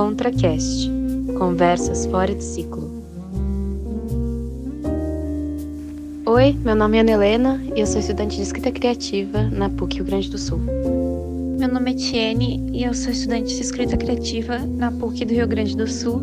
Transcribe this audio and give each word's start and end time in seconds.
ContraCast 0.00 0.90
Conversas 1.36 2.06
fora 2.06 2.34
de 2.34 2.42
ciclo. 2.42 2.90
Oi, 6.24 6.56
meu 6.64 6.74
nome 6.74 6.96
é 6.96 7.00
Ana 7.00 7.10
Helena 7.10 7.62
e 7.76 7.80
eu 7.80 7.86
sou 7.86 8.00
estudante 8.00 8.36
de 8.36 8.42
escrita 8.42 8.72
criativa 8.72 9.42
na 9.42 9.68
PUC 9.68 9.96
Rio 9.96 10.06
Grande 10.06 10.30
do 10.30 10.38
Sul. 10.38 10.58
Meu 11.58 11.68
nome 11.68 11.90
é 11.90 11.94
Tiene 11.94 12.66
e 12.72 12.82
eu 12.82 12.94
sou 12.94 13.12
estudante 13.12 13.54
de 13.54 13.60
escrita 13.60 13.94
criativa 13.98 14.58
na 14.60 14.90
PUC 14.90 15.26
do 15.26 15.34
Rio 15.34 15.46
Grande 15.46 15.76
do 15.76 15.86
Sul. 15.86 16.22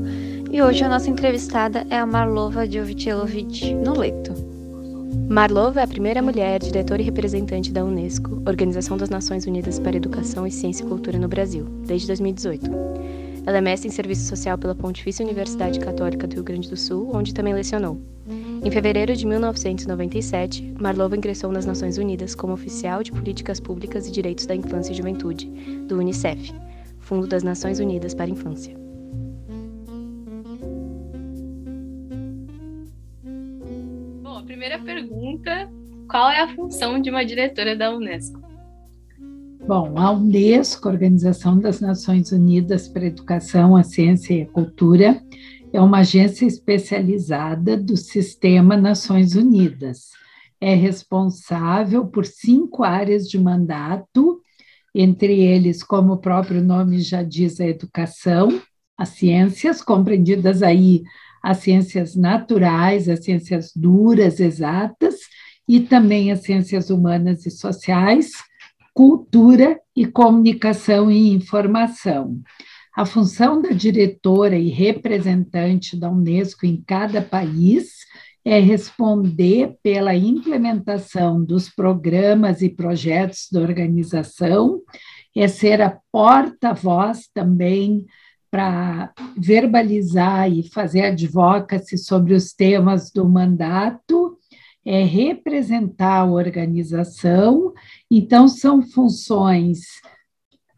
E 0.52 0.60
hoje 0.60 0.84
a 0.84 0.90
nossa 0.90 1.12
entrevistada 1.12 1.86
é 1.92 2.00
a 2.00 2.06
Marlova 2.08 2.66
Jovitelovic 2.66 3.76
Noleto. 3.76 4.34
Marlova 5.30 5.82
é 5.82 5.84
a 5.84 5.88
primeira 5.88 6.22
mulher 6.22 6.60
diretora 6.60 7.02
e 7.02 7.06
representante 7.06 7.72
da 7.72 7.86
Unesco, 7.86 8.42
Organização 8.48 8.98
das 8.98 9.12
Nações 9.12 9.46
Unidas 9.46 9.78
para 9.78 9.98
Educação 9.98 10.48
e 10.48 10.52
Ciência 10.52 10.84
e 10.84 10.88
Cultura 10.88 11.20
no 11.20 11.28
Brasil, 11.28 11.66
desde 11.86 12.08
2018. 12.08 12.97
Ela 13.48 13.60
é 13.60 13.62
mestre 13.62 13.88
em 13.88 13.92
Serviço 13.92 14.28
Social 14.28 14.58
pela 14.58 14.76
Pontifícia 14.76 15.24
Universidade 15.24 15.80
Católica 15.80 16.28
do 16.28 16.34
Rio 16.34 16.44
Grande 16.44 16.70
do 16.70 16.76
Sul, 16.76 17.12
onde 17.16 17.34
também 17.34 17.54
lecionou. 17.54 17.98
Em 18.62 18.70
fevereiro 18.70 19.16
de 19.16 19.26
1997, 19.26 20.74
Marlova 20.78 21.16
ingressou 21.16 21.50
nas 21.50 21.66
Nações 21.66 21.98
Unidas 21.98 22.36
como 22.36 22.52
oficial 22.52 23.02
de 23.02 23.10
Políticas 23.14 23.62
Públicas 23.62 24.06
e 24.06 24.12
Direitos 24.12 24.46
da 24.46 24.54
Infância 24.54 24.92
e 24.92 24.96
Juventude, 24.96 25.50
do 25.88 25.98
UNICEF, 25.98 26.54
Fundo 27.00 27.26
das 27.26 27.42
Nações 27.42 27.80
Unidas 27.80 28.14
para 28.14 28.26
a 28.26 28.30
Infância. 28.30 28.76
Bom, 34.24 34.40
a 34.40 34.44
primeira 34.44 34.78
pergunta: 34.80 35.72
qual 36.10 36.30
é 36.30 36.42
a 36.42 36.54
função 36.54 37.00
de 37.00 37.10
uma 37.10 37.24
diretora 37.24 37.78
da 37.78 37.96
Unesco? 37.96 38.47
Bom, 39.68 39.98
a 39.98 40.12
Unesco, 40.12 40.88
Organização 40.88 41.60
das 41.60 41.82
Nações 41.82 42.32
Unidas 42.32 42.88
para 42.88 43.04
a 43.04 43.08
Educação, 43.08 43.76
a 43.76 43.84
Ciência 43.84 44.34
e 44.34 44.42
a 44.44 44.46
Cultura, 44.46 45.22
é 45.74 45.82
uma 45.82 45.98
agência 45.98 46.46
especializada 46.46 47.76
do 47.76 47.98
Sistema 47.98 48.78
Nações 48.78 49.36
Unidas. 49.36 50.12
É 50.62 50.74
responsável 50.74 52.08
por 52.08 52.26
cinco 52.26 52.86
áreas 52.86 53.28
de 53.28 53.38
mandato, 53.38 54.42
entre 54.96 55.42
eles, 55.42 55.84
como 55.84 56.14
o 56.14 56.18
próprio 56.18 56.64
nome 56.64 57.02
já 57.02 57.22
diz, 57.22 57.60
a 57.60 57.68
educação, 57.68 58.62
as 58.98 59.10
ciências, 59.10 59.82
compreendidas 59.82 60.64
aí 60.64 61.04
as 61.44 61.58
ciências 61.58 62.16
naturais, 62.16 63.10
as 63.10 63.26
ciências 63.26 63.74
duras, 63.76 64.40
exatas, 64.40 65.16
e 65.68 65.82
também 65.82 66.32
as 66.32 66.44
ciências 66.44 66.90
humanas 66.90 67.46
e 67.46 67.52
sociais, 67.52 68.32
cultura 68.98 69.80
e 69.96 70.08
comunicação 70.08 71.12
e 71.12 71.32
informação. 71.32 72.42
A 72.96 73.06
função 73.06 73.62
da 73.62 73.70
diretora 73.70 74.58
e 74.58 74.70
representante 74.70 75.96
da 75.96 76.10
Unesco 76.10 76.66
em 76.66 76.82
cada 76.82 77.22
país 77.22 77.92
é 78.44 78.60
responder 78.60 79.76
pela 79.84 80.16
implementação 80.16 81.46
dos 81.46 81.70
programas 81.70 82.64
e 82.64 82.70
projetos 82.70 83.48
da 83.52 83.62
organização, 83.62 84.82
é 85.36 85.48
ser 85.48 85.80
a 85.80 86.00
porta-voz 86.12 87.30
também 87.32 88.04
para 88.50 89.14
verbalizar 89.38 90.52
e 90.52 90.68
fazer 90.72 91.02
advocacy 91.02 92.00
sobre 92.00 92.34
os 92.34 92.52
temas 92.52 93.12
do 93.12 93.30
mandato, 93.30 94.27
é 94.90 95.04
representar 95.04 96.22
a 96.22 96.26
organização, 96.26 97.74
então 98.10 98.48
são 98.48 98.82
funções 98.82 99.82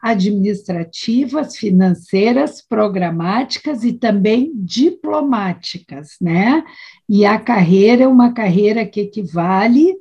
administrativas, 0.01 1.55
financeiras, 1.55 2.59
programáticas 2.59 3.83
e 3.83 3.93
também 3.93 4.51
diplomáticas, 4.55 6.15
né? 6.19 6.63
E 7.07 7.23
a 7.23 7.37
carreira 7.37 8.05
é 8.05 8.07
uma 8.07 8.33
carreira 8.33 8.83
que 8.83 9.01
equivale 9.01 9.93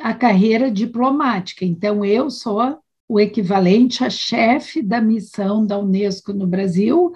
à 0.00 0.12
carreira 0.12 0.68
diplomática. 0.68 1.64
Então, 1.64 2.04
eu 2.04 2.30
sou 2.30 2.60
o 3.08 3.20
equivalente 3.20 4.02
a 4.02 4.10
chefe 4.10 4.82
da 4.82 5.00
missão 5.00 5.64
da 5.64 5.78
Unesco 5.78 6.32
no 6.32 6.46
Brasil, 6.46 7.12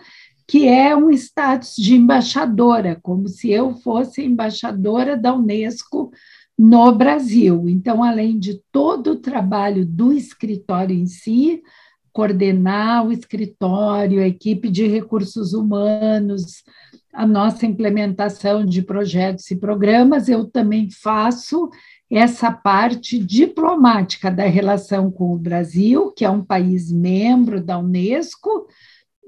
que 0.48 0.66
é 0.66 0.96
um 0.96 1.10
status 1.10 1.74
de 1.76 1.94
embaixadora, 1.94 2.98
como 3.02 3.28
se 3.28 3.50
eu 3.50 3.74
fosse 3.74 4.24
embaixadora 4.24 5.14
da 5.14 5.34
Unesco 5.34 6.10
no 6.58 6.90
Brasil. 6.90 7.68
Então, 7.68 8.02
além 8.02 8.38
de 8.38 8.58
todo 8.72 9.12
o 9.12 9.16
trabalho 9.16 9.84
do 9.84 10.10
escritório 10.10 10.96
em 10.96 11.04
si, 11.04 11.62
coordenar 12.10 13.06
o 13.06 13.12
escritório, 13.12 14.22
a 14.22 14.26
equipe 14.26 14.70
de 14.70 14.86
recursos 14.86 15.52
humanos, 15.52 16.64
a 17.12 17.26
nossa 17.26 17.66
implementação 17.66 18.64
de 18.64 18.80
projetos 18.80 19.50
e 19.50 19.56
programas, 19.56 20.30
eu 20.30 20.46
também 20.46 20.88
faço 20.90 21.68
essa 22.10 22.50
parte 22.50 23.18
diplomática 23.18 24.30
da 24.30 24.44
relação 24.44 25.10
com 25.10 25.34
o 25.34 25.38
Brasil, 25.38 26.10
que 26.12 26.24
é 26.24 26.30
um 26.30 26.42
país 26.42 26.90
membro 26.90 27.62
da 27.62 27.78
Unesco, 27.78 28.66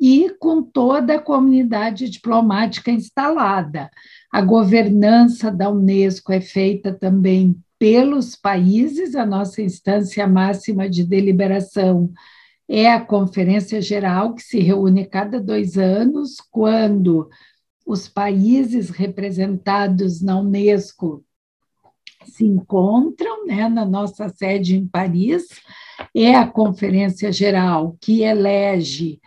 e 0.00 0.30
com 0.38 0.62
toda 0.62 1.16
a 1.16 1.20
comunidade 1.20 2.08
diplomática 2.08 2.90
instalada. 2.90 3.90
A 4.32 4.40
governança 4.40 5.50
da 5.50 5.68
Unesco 5.68 6.32
é 6.32 6.40
feita 6.40 6.92
também 6.92 7.60
pelos 7.78 8.36
países, 8.36 9.14
a 9.14 9.26
nossa 9.26 9.60
instância 9.62 10.26
máxima 10.26 10.88
de 10.88 11.04
deliberação 11.04 12.12
é 12.72 12.88
a 12.88 13.00
Conferência 13.00 13.82
Geral, 13.82 14.32
que 14.32 14.42
se 14.42 14.60
reúne 14.60 15.04
cada 15.04 15.40
dois 15.40 15.76
anos, 15.76 16.36
quando 16.52 17.28
os 17.84 18.06
países 18.06 18.90
representados 18.90 20.22
na 20.22 20.38
Unesco 20.38 21.24
se 22.26 22.44
encontram 22.44 23.44
né, 23.44 23.68
na 23.68 23.84
nossa 23.84 24.28
sede 24.28 24.76
em 24.76 24.86
Paris. 24.86 25.48
É 26.14 26.36
a 26.36 26.46
Conferência 26.46 27.32
Geral 27.32 27.96
que 28.00 28.22
elege 28.22 29.20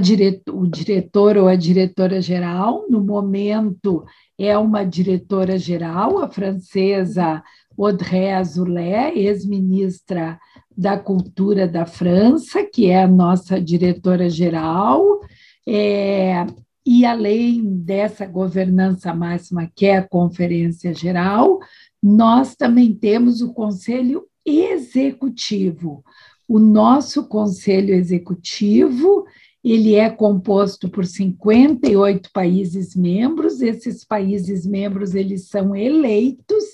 diretor, 0.00 0.54
o 0.54 0.66
diretor 0.66 1.36
ou 1.36 1.48
a 1.48 1.54
diretora 1.54 2.20
geral. 2.20 2.86
No 2.88 3.00
momento, 3.00 4.04
é 4.38 4.56
uma 4.56 4.84
diretora 4.84 5.58
geral, 5.58 6.18
a 6.18 6.28
francesa 6.28 7.42
Audrey 7.78 8.32
Azoulay, 8.32 9.18
ex-ministra 9.26 10.38
da 10.76 10.98
Cultura 10.98 11.66
da 11.66 11.86
França, 11.86 12.64
que 12.64 12.86
é 12.86 13.02
a 13.02 13.08
nossa 13.08 13.60
diretora-geral, 13.60 15.20
é, 15.66 16.46
e 16.86 17.04
além 17.04 17.62
dessa 17.80 18.24
governança 18.24 19.12
máxima, 19.12 19.70
que 19.76 19.86
é 19.86 19.98
a 19.98 20.08
Conferência 20.08 20.94
Geral, 20.94 21.58
nós 22.02 22.56
também 22.56 22.94
temos 22.94 23.42
o 23.42 23.52
Conselho 23.52 24.24
Executivo. 24.46 26.02
O 26.48 26.58
nosso 26.58 27.28
Conselho 27.28 27.92
Executivo 27.92 29.26
ele 29.72 29.94
é 29.94 30.08
composto 30.08 30.88
por 30.88 31.04
58 31.04 32.30
países 32.32 32.94
membros. 32.96 33.60
Esses 33.60 34.04
países 34.04 34.64
membros 34.66 35.14
eles 35.14 35.48
são 35.48 35.76
eleitos, 35.76 36.64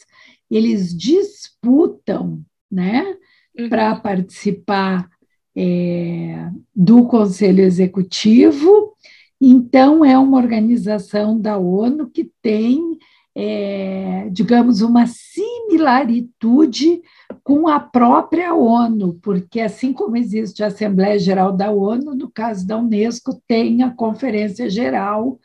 eles 0.51 0.97
disputam, 0.97 2.41
né, 2.71 3.17
uhum. 3.59 3.69
para 3.69 3.97
participar 3.97 5.09
é, 5.57 6.51
do 6.75 7.05
Conselho 7.07 7.65
Executivo. 7.65 8.95
Então, 9.41 10.05
é 10.05 10.19
uma 10.19 10.39
organização 10.39 11.41
da 11.41 11.59
ONU 11.59 12.09
que 12.11 12.31
tem, 12.41 12.99
é, 13.35 14.29
digamos, 14.31 14.81
uma 14.81 15.07
similaritude 15.07 17.03
com 17.45 17.69
a 17.69 17.79
própria 17.79 18.55
ONU, 18.55 19.21
porque 19.23 19.61
assim 19.61 19.93
como 19.93 20.17
existe 20.17 20.65
a 20.65 20.69
Assembleia 20.69 21.19
Geral 21.19 21.53
da 21.53 21.71
ONU, 21.71 22.15
no 22.15 22.31
caso 22.31 22.67
da 22.67 22.79
Unesco, 22.79 23.39
tem 23.47 23.83
a 23.83 23.91
Conferência 23.91 24.69
Geral, 24.71 25.39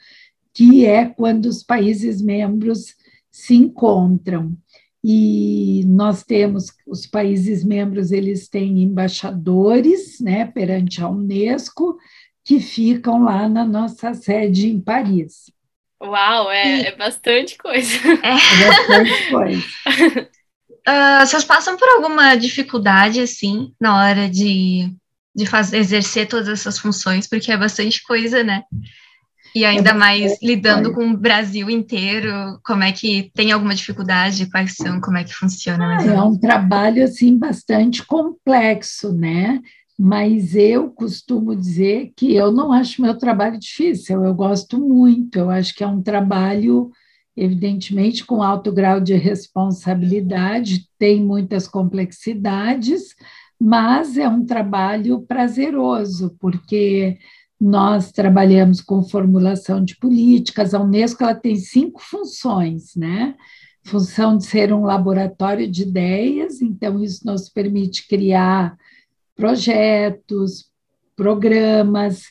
que 0.54 0.86
é 0.86 1.06
quando 1.06 1.48
os 1.48 1.62
países 1.62 2.22
membros 2.22 2.96
se 3.30 3.54
encontram 3.54 4.54
e 5.04 5.84
nós 5.88 6.24
temos 6.24 6.74
os 6.88 7.06
países 7.06 7.63
membros 7.63 8.12
eles 8.12 8.50
têm 8.50 8.81
embaixadores 8.81 10.19
né 10.19 10.45
perante 10.45 11.02
a 11.02 11.07
Unesco 11.07 11.98
que 12.44 12.60
ficam 12.60 13.24
lá 13.24 13.48
na 13.48 13.63
nossa 13.63 14.13
sede 14.13 14.68
em 14.68 14.81
Paris. 14.81 15.52
Uau, 16.02 16.50
é, 16.50 16.88
é 16.88 16.95
bastante 16.95 17.57
coisa. 17.57 17.94
É, 18.24 18.31
é 18.31 18.68
bastante 18.68 19.30
coisa. 19.30 20.30
uh, 20.90 21.26
vocês 21.26 21.44
passam 21.44 21.78
por 21.78 21.88
alguma 21.90 22.36
dificuldade 22.36 23.22
assim 23.22 23.74
na 23.80 23.98
hora 23.98 24.30
de, 24.30 24.92
de 25.36 25.46
fazer 25.46 25.78
exercer 25.78 26.28
todas 26.28 26.48
essas 26.48 26.80
funções, 26.80 27.28
porque 27.28 27.52
é 27.52 27.58
bastante 27.58 28.04
coisa, 28.04 28.44
né? 28.44 28.64
E 29.56 29.66
ainda 29.66 29.96
mais 29.96 30.38
lidando 30.44 30.94
com 30.94 31.10
o 31.10 31.18
Brasil 31.18 31.72
inteiro, 31.72 32.60
como 32.64 32.84
é 32.84 32.92
que 32.92 33.32
tem 33.34 33.52
alguma 33.52 33.74
dificuldade, 33.74 34.50
quais 34.50 34.76
são, 34.76 35.02
como 35.02 35.18
é 35.18 35.24
que 35.24 35.34
funciona? 35.34 35.98
Ah, 35.98 36.06
é 36.06 36.22
um 36.22 36.38
trabalho 36.38 37.04
assim 37.04 37.36
bastante 37.36 38.06
complexo, 38.06 39.12
né? 39.12 39.60
mas 40.02 40.56
eu 40.56 40.90
costumo 40.92 41.54
dizer 41.54 42.14
que 42.16 42.34
eu 42.34 42.54
não 42.54 42.72
acho 42.72 43.02
meu 43.02 43.18
trabalho 43.18 43.60
difícil, 43.60 44.24
eu 44.24 44.34
gosto 44.34 44.80
muito, 44.80 45.38
eu 45.38 45.50
acho 45.50 45.76
que 45.76 45.84
é 45.84 45.88
um 45.88 46.02
trabalho, 46.02 46.90
evidentemente, 47.40 48.26
com 48.26 48.44
alto 48.44 48.72
grau 48.72 49.00
de 49.00 49.14
responsabilidade, 49.14 50.88
tem 50.98 51.24
muitas 51.24 51.68
complexidades, 51.68 53.16
mas 53.58 54.18
é 54.18 54.28
um 54.28 54.46
trabalho 54.46 55.22
prazeroso, 55.22 56.36
porque 56.38 57.18
nós 57.60 58.12
trabalhamos 58.12 58.82
com 58.82 59.02
formulação 59.04 59.84
de 59.84 59.96
políticas, 59.96 60.74
a 60.74 60.82
Unesco 60.82 61.24
ela 61.24 61.36
tem 61.36 61.56
cinco 61.56 62.02
funções, 62.02 62.96
né? 62.96 63.36
Função 63.84 64.38
de 64.38 64.46
ser 64.46 64.74
um 64.74 64.84
laboratório 64.84 65.70
de 65.70 65.84
ideias, 65.84 66.62
então 66.62 67.02
isso 67.02 67.26
nos 67.26 67.50
permite 67.50 68.08
criar 68.08 68.78
projetos, 69.36 70.70
programas. 71.16 72.24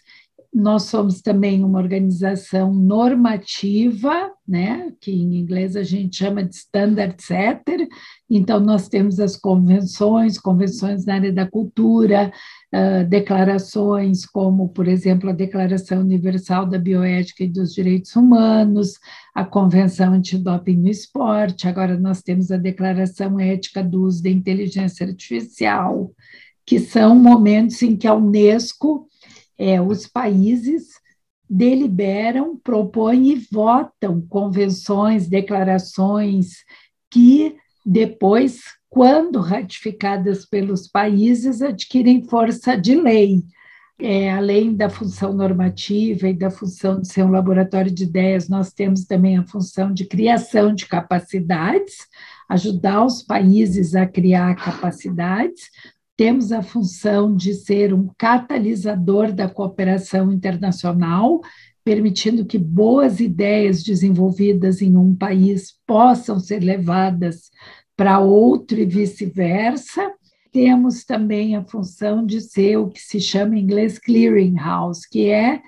Nós 0.53 0.85
somos 0.85 1.21
também 1.21 1.63
uma 1.63 1.79
organização 1.79 2.73
normativa, 2.73 4.33
né, 4.47 4.91
que 4.99 5.13
em 5.13 5.37
inglês 5.37 5.77
a 5.77 5.83
gente 5.83 6.17
chama 6.17 6.43
de 6.43 6.55
standard 6.55 7.15
setter. 7.23 7.87
Então, 8.31 8.59
nós 8.59 8.89
temos 8.89 9.21
as 9.21 9.37
convenções, 9.37 10.39
convenções 10.39 11.05
na 11.05 11.15
área 11.15 11.33
da 11.33 11.47
cultura, 11.47 12.33
uh, 12.73 13.07
declarações 13.07 14.25
como, 14.25 14.71
por 14.71 14.89
exemplo, 14.89 15.29
a 15.29 15.35
Declaração 15.35 16.01
Universal 16.01 16.67
da 16.67 16.79
Bioética 16.79 17.45
e 17.45 17.49
dos 17.49 17.75
Direitos 17.75 18.17
Humanos, 18.17 18.95
a 19.35 19.45
Convenção 19.45 20.15
Antidoping 20.15 20.77
no 20.77 20.89
Esporte, 20.89 21.69
agora 21.69 21.99
nós 21.99 22.23
temos 22.23 22.51
a 22.51 22.57
Declaração 22.57 23.39
Ética 23.39 23.83
do 23.85 24.03
Uso 24.03 24.23
da 24.23 24.31
Inteligência 24.31 25.07
Artificial, 25.07 26.11
que 26.65 26.79
são 26.79 27.15
momentos 27.15 27.81
em 27.83 27.97
que 27.97 28.07
a 28.07 28.15
Unesco, 28.15 29.09
é, 29.59 29.81
os 29.81 30.07
países, 30.07 30.93
deliberam, 31.49 32.57
propõem 32.57 33.31
e 33.31 33.35
votam 33.51 34.21
convenções, 34.29 35.29
declarações 35.29 36.65
que 37.11 37.57
depois, 37.85 38.61
quando 38.91 39.41
ratificadas 39.41 40.45
pelos 40.45 40.87
países, 40.87 41.63
adquirem 41.63 42.23
força 42.25 42.77
de 42.77 42.95
lei. 42.95 43.43
É, 44.01 44.31
além 44.31 44.77
da 44.77 44.89
função 44.89 45.33
normativa 45.33 46.29
e 46.29 46.35
da 46.35 46.51
função 46.51 47.01
de 47.01 47.09
ser 47.09 47.25
um 47.25 47.33
laboratório 47.33 47.91
de 47.91 48.05
ideias, 48.05 48.49
nós 48.49 48.73
temos 48.73 49.05
também 49.05 49.37
a 49.37 49.47
função 49.47 49.93
de 49.93 50.05
criação 50.05 50.73
de 50.73 50.87
capacidades, 50.87 52.07
ajudar 52.49 53.05
os 53.05 53.23
países 53.25 53.97
a 53.97 54.07
criar 54.07 54.55
capacidades, 54.55 55.69
temos 56.19 56.51
a 56.51 56.63
função 56.63 57.33
de 57.33 57.55
ser 57.55 57.95
um 57.95 58.11
catalisador 58.19 59.33
da 59.33 59.49
cooperação 59.49 60.33
internacional, 60.33 61.41
permitindo 61.85 62.45
que 62.45 62.59
boas 62.59 63.21
ideias 63.21 63.85
desenvolvidas 63.85 64.83
em 64.83 64.97
um 64.97 65.15
país 65.15 65.79
possam 65.87 66.41
ser 66.41 66.59
levadas 66.59 67.53
para 67.97 68.19
outro 68.19 68.81
e 68.81 68.85
vice-versa. 68.85 70.13
Temos 70.51 71.05
também 71.05 71.55
a 71.55 71.63
função 71.63 72.27
de 72.27 72.41
ser 72.41 72.79
o 72.79 72.89
que 72.89 73.01
se 73.01 73.21
chama 73.21 73.57
em 73.57 73.63
inglês 73.63 73.97
clearinghouse, 73.97 75.09
que 75.09 75.31
é 75.31 75.63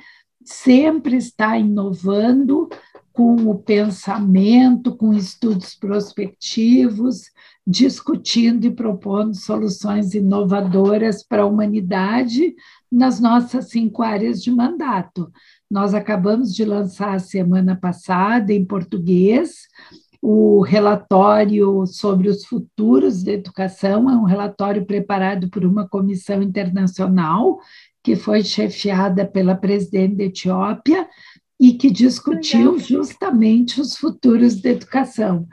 sempre 0.44 1.16
estar 1.16 1.60
inovando 1.60 2.68
com 3.12 3.36
o 3.48 3.56
pensamento, 3.56 4.96
com 4.96 5.14
estudos 5.14 5.76
prospectivos, 5.76 7.30
discutindo 7.70 8.64
e 8.64 8.70
propondo 8.70 9.32
soluções 9.34 10.12
inovadoras 10.12 11.22
para 11.22 11.42
a 11.42 11.46
humanidade 11.46 12.56
nas 12.90 13.20
nossas 13.20 13.70
cinco 13.70 14.02
áreas 14.02 14.42
de 14.42 14.50
mandato. 14.50 15.30
Nós 15.70 15.94
acabamos 15.94 16.52
de 16.52 16.64
lançar 16.64 17.14
a 17.14 17.20
semana 17.20 17.76
passada, 17.76 18.52
em 18.52 18.64
português, 18.64 19.68
o 20.20 20.62
relatório 20.62 21.86
sobre 21.86 22.28
os 22.28 22.44
futuros 22.44 23.22
da 23.22 23.32
educação, 23.32 24.10
é 24.10 24.16
um 24.16 24.24
relatório 24.24 24.84
preparado 24.84 25.48
por 25.48 25.64
uma 25.64 25.88
comissão 25.88 26.42
internacional 26.42 27.60
que 28.02 28.16
foi 28.16 28.42
chefiada 28.42 29.24
pela 29.24 29.54
presidente 29.54 30.16
da 30.16 30.24
Etiópia 30.24 31.08
e 31.58 31.74
que 31.74 31.88
discutiu 31.88 32.78
justamente 32.80 33.80
os 33.80 33.96
futuros 33.96 34.60
da 34.60 34.70
educação. 34.70 35.46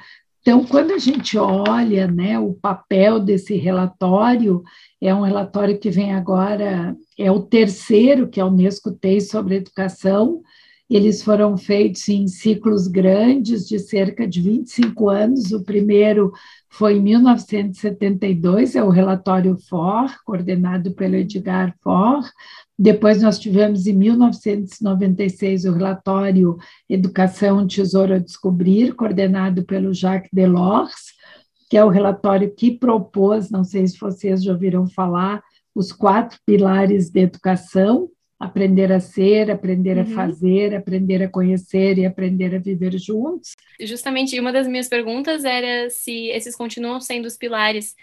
Então, 0.47 0.63
quando 0.63 0.91
a 0.91 0.97
gente 0.97 1.38
olha 1.38 2.07
né, 2.07 2.39
o 2.39 2.53
papel 2.53 3.19
desse 3.19 3.57
relatório, 3.57 4.63
é 5.01 5.13
um 5.13 5.19
relatório 5.19 5.77
que 5.77 5.89
vem 5.89 6.13
agora, 6.13 6.95
é 7.19 7.29
o 7.29 7.41
terceiro 7.41 8.29
que 8.29 8.39
a 8.39 8.45
Unesco 8.45 8.89
tem 8.94 9.19
sobre 9.19 9.57
educação. 9.57 10.41
Eles 10.89 11.21
foram 11.21 11.57
feitos 11.57 12.07
em 12.07 12.29
ciclos 12.29 12.88
grandes, 12.88 13.67
de 13.67 13.77
cerca 13.77 14.25
de 14.25 14.39
25 14.39 15.09
anos. 15.09 15.51
O 15.51 15.65
primeiro 15.65 16.31
foi 16.69 16.95
em 16.95 17.01
1972, 17.01 18.77
é 18.77 18.81
o 18.81 18.89
relatório 18.89 19.57
FOR, 19.57 20.09
coordenado 20.23 20.93
pelo 20.93 21.15
Edgar 21.15 21.75
FOR. 21.83 22.23
Depois 22.79 23.24
nós 23.24 23.39
tivemos 23.39 23.88
em 23.88 23.94
1996 23.94 25.65
o 25.65 25.74
relatório 25.74 26.57
Educação 26.88 27.65
Tesouro 27.65 28.13
a 28.13 28.19
Descobrir, 28.19 28.94
coordenado 28.94 29.65
pelo 29.65 29.94
Jacques 29.94 30.29
Delors, 30.31 31.13
que 31.69 31.75
é 31.75 31.83
o 31.83 31.89
relatório 31.89 32.53
que 32.53 32.71
propôs, 32.71 33.50
não 33.50 33.63
sei 33.63 33.88
se 33.88 33.97
vocês 33.97 34.44
já 34.44 34.51
ouviram 34.51 34.88
falar, 34.88 35.41
os 35.74 35.91
quatro 35.91 36.39
pilares 36.45 37.09
de 37.09 37.21
educação, 37.21 38.09
aprender 38.39 38.91
a 38.91 39.00
ser, 39.00 39.50
aprender 39.50 39.97
uhum. 39.97 40.03
a 40.03 40.15
fazer, 40.15 40.75
aprender 40.75 41.24
a 41.24 41.29
conhecer 41.29 41.97
e 41.97 42.06
aprender 42.06 42.56
a 42.56 42.59
viver 42.59 42.97
juntos. 43.00 43.53
Justamente, 43.81 44.39
uma 44.39 44.51
das 44.51 44.68
minhas 44.68 44.88
perguntas 44.88 45.44
era 45.44 45.89
se 45.89 46.27
esses 46.27 46.56
continuam 46.56 47.01
sendo 47.01 47.25
os 47.25 47.35
pilares 47.35 47.95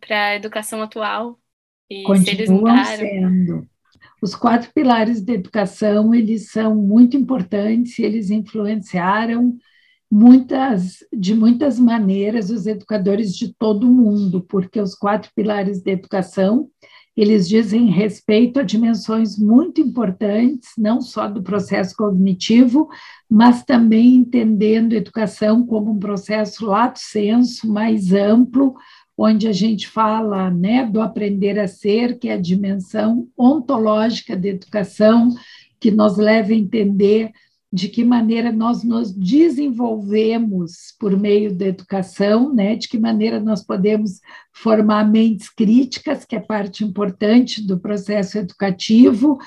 para 0.00 0.28
a 0.28 0.36
educação 0.36 0.82
atual 0.82 1.38
e 1.90 2.02
continuam 2.02 2.24
se 2.24 2.30
eles 2.30 2.50
mudaram. 2.50 2.96
sendo. 2.96 3.73
Os 4.24 4.34
quatro 4.34 4.70
pilares 4.74 5.20
da 5.20 5.34
educação, 5.34 6.14
eles 6.14 6.50
são 6.50 6.74
muito 6.74 7.14
importantes 7.14 7.98
e 7.98 8.04
eles 8.04 8.30
influenciaram 8.30 9.54
muitas, 10.10 11.04
de 11.14 11.34
muitas 11.34 11.78
maneiras 11.78 12.48
os 12.48 12.66
educadores 12.66 13.36
de 13.36 13.52
todo 13.52 13.86
o 13.86 13.92
mundo, 13.92 14.40
porque 14.48 14.80
os 14.80 14.94
quatro 14.94 15.30
pilares 15.36 15.82
da 15.82 15.90
educação, 15.90 16.70
eles 17.14 17.46
dizem 17.46 17.90
respeito 17.90 18.58
a 18.58 18.62
dimensões 18.62 19.38
muito 19.38 19.82
importantes, 19.82 20.70
não 20.78 21.02
só 21.02 21.28
do 21.28 21.42
processo 21.42 21.94
cognitivo, 21.94 22.88
mas 23.28 23.62
também 23.62 24.14
entendendo 24.14 24.94
educação 24.94 25.66
como 25.66 25.92
um 25.92 25.98
processo 25.98 26.64
lato 26.64 26.98
senso 26.98 27.70
mais 27.70 28.10
amplo, 28.10 28.74
onde 29.16 29.46
a 29.46 29.52
gente 29.52 29.88
fala 29.88 30.50
né, 30.50 30.84
do 30.86 31.00
aprender 31.00 31.58
a 31.58 31.68
ser, 31.68 32.18
que 32.18 32.28
é 32.28 32.34
a 32.34 32.40
dimensão 32.40 33.28
ontológica 33.38 34.36
da 34.36 34.48
educação, 34.48 35.28
que 35.80 35.90
nos 35.90 36.16
leva 36.16 36.52
a 36.52 36.56
entender 36.56 37.32
de 37.74 37.88
que 37.88 38.04
maneira 38.04 38.52
nós 38.52 38.84
nos 38.84 39.12
desenvolvemos 39.12 40.94
por 40.96 41.18
meio 41.18 41.52
da 41.52 41.66
educação, 41.66 42.54
né? 42.54 42.76
De 42.76 42.88
que 42.88 42.96
maneira 42.96 43.40
nós 43.40 43.66
podemos 43.66 44.20
formar 44.52 45.10
mentes 45.10 45.50
críticas, 45.50 46.24
que 46.24 46.36
é 46.36 46.40
parte 46.40 46.84
importante 46.84 47.66
do 47.66 47.80
processo 47.80 48.38
educativo, 48.38 49.38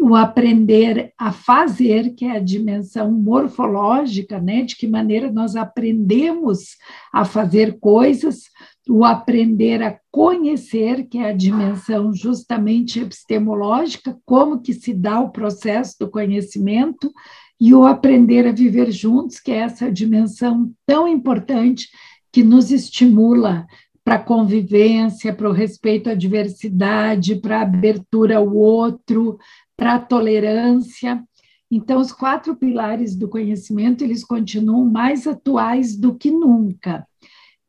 o 0.00 0.14
aprender 0.14 1.12
a 1.18 1.32
fazer, 1.32 2.14
que 2.14 2.24
é 2.24 2.36
a 2.36 2.40
dimensão 2.40 3.10
morfológica, 3.10 4.40
né? 4.40 4.62
De 4.62 4.76
que 4.76 4.86
maneira 4.86 5.32
nós 5.32 5.56
aprendemos 5.56 6.76
a 7.12 7.24
fazer 7.24 7.80
coisas, 7.80 8.42
o 8.88 9.04
aprender 9.04 9.82
a 9.82 9.98
conhecer, 10.10 11.06
que 11.06 11.18
é 11.18 11.30
a 11.30 11.36
dimensão 11.36 12.12
justamente 12.12 13.00
epistemológica, 13.00 14.18
como 14.24 14.60
que 14.60 14.72
se 14.72 14.92
dá 14.92 15.20
o 15.20 15.30
processo 15.30 15.96
do 16.00 16.10
conhecimento, 16.10 17.12
e 17.60 17.72
o 17.72 17.86
aprender 17.86 18.46
a 18.46 18.52
viver 18.52 18.90
juntos, 18.90 19.38
que 19.38 19.52
é 19.52 19.58
essa 19.58 19.90
dimensão 19.90 20.72
tão 20.84 21.06
importante 21.06 21.88
que 22.32 22.42
nos 22.42 22.72
estimula 22.72 23.66
para 24.04 24.16
a 24.16 24.22
convivência, 24.22 25.32
para 25.32 25.48
o 25.48 25.52
respeito 25.52 26.10
à 26.10 26.14
diversidade, 26.14 27.36
para 27.36 27.58
a 27.58 27.62
abertura 27.62 28.38
ao 28.38 28.52
outro, 28.52 29.38
para 29.76 29.94
a 29.94 30.00
tolerância. 30.00 31.22
Então, 31.70 32.00
os 32.00 32.10
quatro 32.10 32.56
pilares 32.56 33.14
do 33.14 33.28
conhecimento, 33.28 34.02
eles 34.02 34.24
continuam 34.24 34.84
mais 34.84 35.26
atuais 35.26 35.96
do 35.96 36.14
que 36.16 36.32
nunca. 36.32 37.06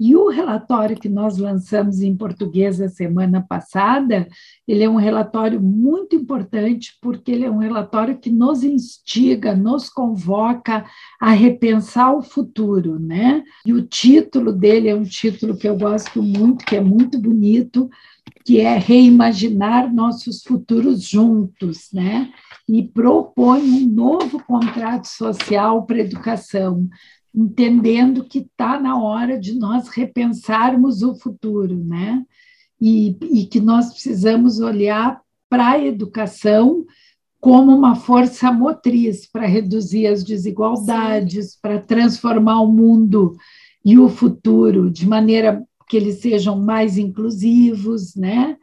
E 0.04 0.18
o 0.18 0.28
relatório 0.28 1.00
que 1.00 1.08
nós 1.08 1.38
lançamos 1.38 2.02
em 2.02 2.14
português 2.14 2.82
a 2.82 2.90
semana 2.90 3.40
passada, 3.40 4.28
ele 4.68 4.84
é 4.84 4.90
um 4.90 4.98
relatório 4.98 5.62
muito 5.62 6.14
importante, 6.14 6.98
porque 7.02 7.32
ele 7.32 7.46
é 7.46 7.50
um 7.50 7.60
relatório 7.60 8.18
que 8.18 8.30
nos 8.30 8.66
instiga, 8.66 9.56
nos 9.56 9.88
convoca 9.88 10.86
a 11.22 11.32
repensar 11.32 12.14
o 12.14 12.22
futuro, 12.22 13.00
né? 13.00 13.46
E 13.66 13.72
o 13.72 13.82
título 13.82 14.52
dele 14.52 14.90
é 14.90 14.96
um 14.96 15.06
título 15.06 15.56
que 15.56 15.70
eu 15.70 15.78
gosto 15.78 16.22
muito, 16.22 16.66
que 16.66 16.76
é 16.76 16.82
muito 16.82 17.18
bonito, 17.18 17.90
que 18.44 18.60
é 18.60 18.78
reimaginar 18.78 19.94
nossos 19.94 20.44
futuros 20.44 21.02
juntos, 21.02 21.88
né? 21.94 22.30
E 22.68 22.84
propõe 22.84 23.62
um 23.62 23.88
novo 23.88 24.44
contrato 24.44 25.06
social 25.06 25.86
para 25.86 25.96
a 25.96 26.02
educação, 26.02 26.90
entendendo 27.34 28.24
que 28.24 28.40
está 28.40 28.80
na 28.80 29.02
hora 29.02 29.40
de 29.40 29.54
nós 29.54 29.88
repensarmos 29.88 31.02
o 31.02 31.16
futuro, 31.16 31.76
né? 31.76 32.24
E, 32.80 33.18
e 33.32 33.46
que 33.46 33.60
nós 33.60 33.92
precisamos 33.92 34.60
olhar 34.60 35.22
para 35.50 35.72
a 35.72 35.84
educação 35.84 36.86
como 37.40 37.76
uma 37.76 37.96
força 37.96 38.52
motriz 38.52 39.26
para 39.26 39.46
reduzir 39.46 40.08
as 40.08 40.24
desigualdades, 40.24 41.58
para 41.62 41.80
transformar 41.80 42.62
o 42.62 42.72
mundo 42.72 43.36
e 43.84 43.98
o 43.98 44.08
futuro 44.08 44.90
de 44.90 45.08
maneira 45.08 45.64
que 45.90 45.98
eles 45.98 46.22
sejam 46.22 46.60
mais 46.60 46.98
inclusivos, 46.98 48.16
né? 48.16 48.58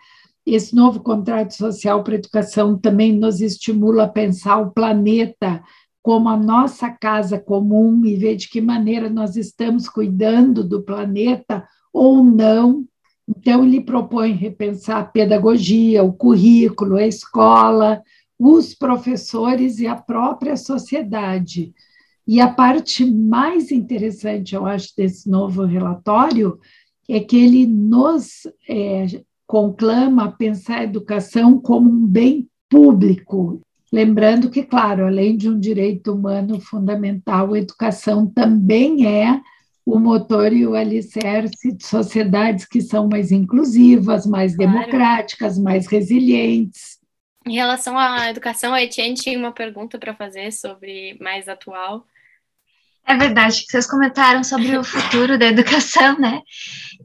Esse 0.46 0.74
novo 0.74 1.00
contrato 1.00 1.52
social 1.52 2.02
para 2.02 2.14
a 2.14 2.18
educação 2.18 2.76
também 2.78 3.12
nos 3.12 3.40
estimula 3.40 4.04
a 4.04 4.08
pensar 4.08 4.58
o 4.58 4.70
planeta 4.70 5.62
como 6.02 6.28
a 6.28 6.36
nossa 6.36 6.90
casa 6.90 7.38
comum 7.38 8.04
e 8.04 8.16
ver 8.16 8.36
de 8.36 8.48
que 8.48 8.60
maneira 8.60 9.10
nós 9.10 9.36
estamos 9.36 9.88
cuidando 9.88 10.64
do 10.64 10.82
planeta 10.82 11.66
ou 11.92 12.24
não. 12.24 12.84
Então, 13.28 13.64
ele 13.64 13.80
propõe 13.80 14.32
repensar 14.32 14.98
a 14.98 15.04
pedagogia, 15.04 16.02
o 16.02 16.12
currículo, 16.12 16.96
a 16.96 17.06
escola, 17.06 18.02
os 18.38 18.74
professores 18.74 19.78
e 19.78 19.86
a 19.86 19.94
própria 19.94 20.56
sociedade. 20.56 21.72
E 22.26 22.40
a 22.40 22.48
parte 22.48 23.04
mais 23.04 23.70
interessante, 23.70 24.54
eu 24.54 24.66
acho, 24.66 24.92
desse 24.96 25.28
novo 25.28 25.64
relatório 25.64 26.58
é 27.08 27.20
que 27.20 27.36
ele 27.36 27.66
nos 27.66 28.46
é, 28.68 29.06
conclama 29.46 30.24
a 30.24 30.32
pensar 30.32 30.78
a 30.78 30.84
educação 30.84 31.60
como 31.60 31.90
um 31.90 32.06
bem 32.06 32.48
público 32.68 33.60
Lembrando 33.92 34.50
que, 34.50 34.62
claro, 34.62 35.06
além 35.06 35.36
de 35.36 35.48
um 35.48 35.58
direito 35.58 36.12
humano 36.12 36.60
fundamental, 36.60 37.52
a 37.52 37.58
educação 37.58 38.26
também 38.26 39.06
é 39.06 39.40
o 39.84 39.98
motor 39.98 40.52
e 40.52 40.66
o 40.66 40.74
alicerce 40.74 41.72
de 41.72 41.84
sociedades 41.84 42.64
que 42.64 42.80
são 42.80 43.08
mais 43.08 43.32
inclusivas, 43.32 44.26
mais 44.26 44.54
claro. 44.54 44.72
democráticas, 44.72 45.58
mais 45.58 45.86
resilientes. 45.86 47.00
Em 47.46 47.54
relação 47.54 47.98
à 47.98 48.30
educação, 48.30 48.72
a 48.72 48.82
Etienne 48.82 49.14
tinha 49.14 49.38
uma 49.38 49.52
pergunta 49.52 49.98
para 49.98 50.14
fazer 50.14 50.52
sobre 50.52 51.16
mais 51.20 51.48
atual. 51.48 52.06
É 53.06 53.16
verdade 53.16 53.62
que 53.62 53.72
vocês 53.72 53.86
comentaram 53.86 54.44
sobre 54.44 54.76
o 54.78 54.84
futuro 54.84 55.36
da 55.36 55.46
educação, 55.46 56.18
né? 56.18 56.42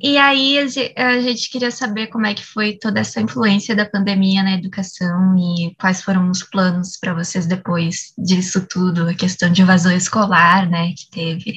E 0.01 0.17
aí 0.17 0.59
a 0.59 1.19
gente 1.21 1.49
queria 1.49 1.71
saber 1.71 2.07
como 2.07 2.25
é 2.25 2.33
que 2.33 2.45
foi 2.45 2.73
toda 2.73 2.99
essa 2.99 3.21
influência 3.21 3.75
da 3.75 3.85
pandemia 3.85 4.43
na 4.43 4.53
educação 4.53 5.35
e 5.37 5.73
quais 5.79 6.01
foram 6.01 6.29
os 6.29 6.43
planos 6.43 6.97
para 6.99 7.13
vocês 7.13 7.47
depois 7.47 8.13
disso 8.17 8.67
tudo, 8.69 9.09
a 9.09 9.13
questão 9.13 9.51
de 9.51 9.61
invasão 9.61 9.95
escolar, 9.95 10.69
né, 10.69 10.93
que 10.95 11.09
teve. 11.09 11.55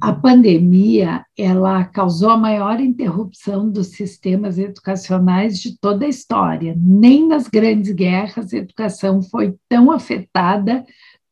A 0.00 0.12
pandemia, 0.12 1.24
ela 1.36 1.84
causou 1.84 2.30
a 2.30 2.36
maior 2.36 2.80
interrupção 2.80 3.70
dos 3.70 3.88
sistemas 3.88 4.58
educacionais 4.58 5.58
de 5.60 5.78
toda 5.78 6.06
a 6.06 6.08
história. 6.08 6.74
Nem 6.76 7.28
nas 7.28 7.46
grandes 7.46 7.92
guerras 7.92 8.52
a 8.52 8.56
educação 8.56 9.22
foi 9.22 9.54
tão 9.68 9.90
afetada 9.90 10.84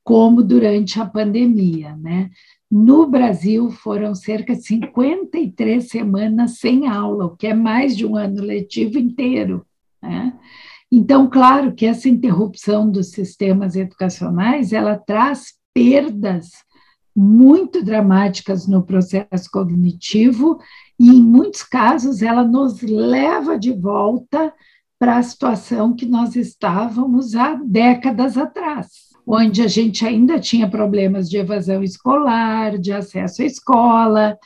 como 0.04 0.42
durante 0.42 1.00
a 1.00 1.06
pandemia, 1.06 1.96
né? 1.96 2.30
No 2.70 3.06
Brasil, 3.06 3.70
foram 3.70 4.14
cerca 4.14 4.54
de 4.56 4.62
53 4.62 5.86
semanas 5.86 6.58
sem 6.58 6.88
aula, 6.88 7.26
o 7.26 7.36
que 7.36 7.48
é 7.48 7.54
mais 7.54 7.94
de 7.94 8.06
um 8.06 8.16
ano 8.16 8.40
letivo 8.40 8.98
inteiro. 8.98 9.66
Né? 10.02 10.32
Então, 10.90 11.28
claro 11.28 11.74
que 11.74 11.84
essa 11.84 12.08
interrupção 12.08 12.90
dos 12.90 13.10
sistemas 13.10 13.76
educacionais, 13.76 14.72
ela 14.72 14.96
traz 14.96 15.52
perdas 15.74 16.50
muito 17.14 17.84
dramáticas 17.84 18.66
no 18.66 18.82
processo 18.82 19.50
cognitivo 19.52 20.58
e, 20.98 21.10
em 21.10 21.22
muitos 21.22 21.62
casos, 21.62 22.22
ela 22.22 22.42
nos 22.42 22.80
leva 22.80 23.58
de 23.58 23.72
volta 23.72 24.50
para 24.98 25.18
a 25.18 25.22
situação 25.22 25.94
que 25.94 26.06
nós 26.06 26.36
estávamos 26.36 27.34
há 27.34 27.54
décadas 27.54 28.38
atrás 28.38 29.11
onde 29.26 29.62
a 29.62 29.68
gente 29.68 30.04
ainda 30.04 30.38
tinha 30.38 30.68
problemas 30.68 31.28
de 31.28 31.36
evasão 31.36 31.82
escolar, 31.82 32.78
de 32.78 32.92
acesso 32.92 33.42
à 33.42 33.44
escola, 33.44 34.38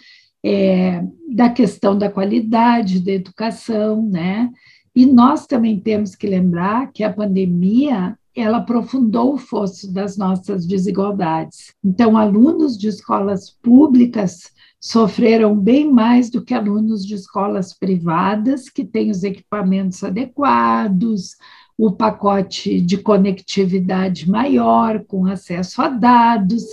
é, 0.44 1.02
da 1.34 1.48
questão 1.48 1.96
da 1.96 2.10
qualidade 2.10 3.00
da 3.00 3.12
educação, 3.12 4.02
né? 4.08 4.50
E 4.94 5.04
nós 5.04 5.46
também 5.46 5.78
temos 5.78 6.14
que 6.14 6.26
lembrar 6.26 6.90
que 6.92 7.02
a 7.04 7.12
pandemia 7.12 8.16
ela 8.34 8.58
aprofundou 8.58 9.34
o 9.34 9.38
fosso 9.38 9.92
das 9.92 10.16
nossas 10.16 10.66
desigualdades. 10.66 11.74
Então, 11.82 12.16
alunos 12.16 12.76
de 12.76 12.88
escolas 12.88 13.50
públicas 13.62 14.52
sofreram 14.78 15.58
bem 15.58 15.90
mais 15.90 16.30
do 16.30 16.44
que 16.44 16.54
alunos 16.54 17.04
de 17.04 17.14
escolas 17.14 17.76
privadas, 17.76 18.68
que 18.68 18.84
têm 18.84 19.10
os 19.10 19.24
equipamentos 19.24 20.04
adequados, 20.04 21.36
o 21.78 21.92
pacote 21.92 22.80
de 22.80 22.96
conectividade 22.96 24.28
maior, 24.30 25.04
com 25.04 25.26
acesso 25.26 25.82
a 25.82 25.88
dados. 25.88 26.64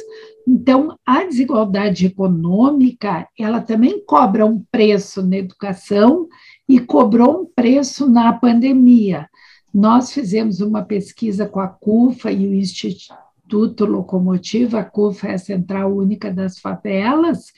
Então, 0.48 0.98
a 1.06 1.26
desigualdade 1.26 2.06
econômica, 2.06 3.28
ela 3.38 3.60
também 3.60 4.04
cobra 4.06 4.46
um 4.46 4.64
preço 4.72 5.22
na 5.22 5.38
educação 5.38 6.28
e 6.68 6.80
cobrou 6.80 7.42
um 7.42 7.46
preço 7.46 8.10
na 8.10 8.32
pandemia. 8.32 9.28
Nós 9.74 10.12
fizemos 10.12 10.62
uma 10.62 10.84
pesquisa 10.84 11.48
com 11.48 11.60
a 11.60 11.68
CUFA 11.68 12.32
e 12.32 12.48
o 12.48 12.54
Instituto 12.54 13.86
Locomotiva, 13.86 14.80
a 14.80 14.86
CUFA 14.86 15.30
é 15.30 15.34
a 15.34 15.38
Central 15.38 15.94
Única 15.94 16.32
das 16.32 16.60
Favelas, 16.60 17.52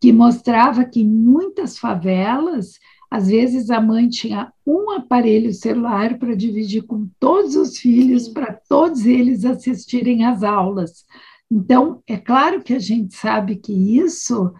que 0.00 0.12
mostrava 0.12 0.84
que 0.84 1.00
em 1.00 1.08
muitas 1.08 1.78
favelas 1.78 2.78
às 3.12 3.28
vezes 3.28 3.68
a 3.68 3.78
mãe 3.78 4.08
tinha 4.08 4.50
um 4.66 4.90
aparelho 4.90 5.52
celular 5.52 6.18
para 6.18 6.34
dividir 6.34 6.80
com 6.84 7.06
todos 7.20 7.56
os 7.56 7.76
filhos, 7.76 8.26
para 8.26 8.58
todos 8.66 9.04
eles 9.04 9.44
assistirem 9.44 10.24
às 10.24 10.42
aulas. 10.42 11.04
Então, 11.50 12.02
é 12.06 12.16
claro 12.16 12.62
que 12.62 12.72
a 12.72 12.78
gente 12.78 13.14
sabe 13.14 13.56
que 13.56 13.70
isso 13.70 14.50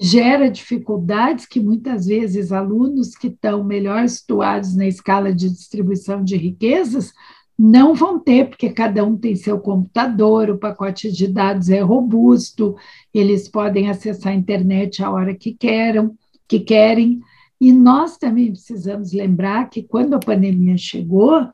gera 0.00 0.50
dificuldades 0.50 1.46
que 1.46 1.60
muitas 1.60 2.06
vezes 2.06 2.50
alunos 2.50 3.14
que 3.14 3.28
estão 3.28 3.62
melhor 3.62 4.08
situados 4.08 4.74
na 4.74 4.88
escala 4.88 5.32
de 5.32 5.48
distribuição 5.48 6.24
de 6.24 6.36
riquezas 6.36 7.12
não 7.56 7.94
vão 7.94 8.18
ter, 8.18 8.48
porque 8.48 8.70
cada 8.70 9.04
um 9.04 9.16
tem 9.16 9.36
seu 9.36 9.60
computador, 9.60 10.50
o 10.50 10.58
pacote 10.58 11.12
de 11.12 11.28
dados 11.28 11.70
é 11.70 11.78
robusto, 11.78 12.74
eles 13.14 13.48
podem 13.48 13.88
acessar 13.88 14.32
a 14.32 14.36
internet 14.36 15.00
a 15.00 15.12
hora 15.12 15.32
que 15.32 15.54
querem, 15.54 16.10
que 16.48 16.58
querem. 16.58 17.20
E 17.60 17.72
nós 17.72 18.16
também 18.16 18.52
precisamos 18.52 19.12
lembrar 19.12 19.68
que 19.68 19.82
quando 19.82 20.14
a 20.14 20.20
pandemia 20.20 20.76
chegou, 20.76 21.48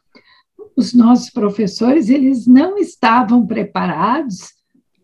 os 0.77 0.93
nossos 0.93 1.31
professores 1.31 2.09
eles 2.09 2.47
não 2.47 2.77
estavam 2.77 3.47
preparados 3.47 4.53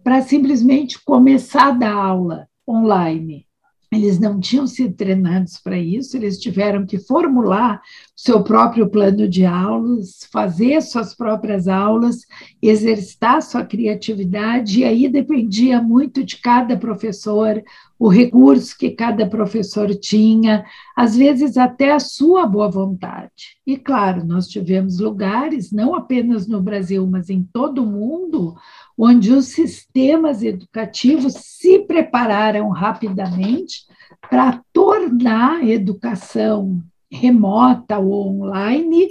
para 0.02 0.23
simplesmente 0.23 1.02
começar 1.02 1.69
a 1.69 1.73
dar 1.73 1.95
aula 1.95 2.49
online. 2.69 3.47
Eles 3.92 4.20
não 4.20 4.38
tinham 4.38 4.68
sido 4.68 4.94
treinados 4.94 5.59
para 5.59 5.76
isso, 5.76 6.16
eles 6.16 6.38
tiveram 6.38 6.87
que 6.87 6.97
formular 6.97 7.82
seu 8.14 8.42
próprio 8.44 8.88
plano 8.88 9.28
de 9.28 9.44
aulas, 9.44 10.28
fazer 10.30 10.80
suas 10.80 11.12
próprias 11.12 11.66
aulas, 11.66 12.26
exercitar 12.62 13.42
sua 13.42 13.64
criatividade, 13.64 14.80
e 14.80 14.85
aí 14.85 15.09
dependia 15.09 15.82
muito 15.82 16.23
de 16.23 16.37
cada 16.37 16.76
professor, 16.76 17.61
o 17.99 18.09
recurso 18.09 18.78
que 18.78 18.90
cada 18.90 19.26
professor 19.26 19.94
tinha, 19.94 20.64
às 20.97 21.16
vezes 21.16 21.56
até 21.56 21.92
a 21.92 21.99
sua 22.00 22.47
boa 22.47 22.70
vontade. 22.70 23.59
E 23.66 23.76
claro, 23.76 24.25
nós 24.25 24.47
tivemos 24.49 25.00
lugares, 25.00 25.73
não 25.73 25.94
apenas 25.94 26.47
no 26.47 26.62
Brasil, 26.62 27.06
mas 27.06 27.28
em 27.28 27.42
todo 27.52 27.82
o 27.82 27.87
mundo, 27.87 28.54
onde 29.02 29.33
os 29.33 29.47
sistemas 29.47 30.42
educativos 30.42 31.33
se 31.33 31.78
prepararam 31.78 32.69
rapidamente 32.69 33.87
para 34.28 34.62
tornar 34.75 35.61
a 35.61 35.64
educação 35.64 36.83
remota 37.11 37.99
ou 37.99 38.42
online 38.42 39.09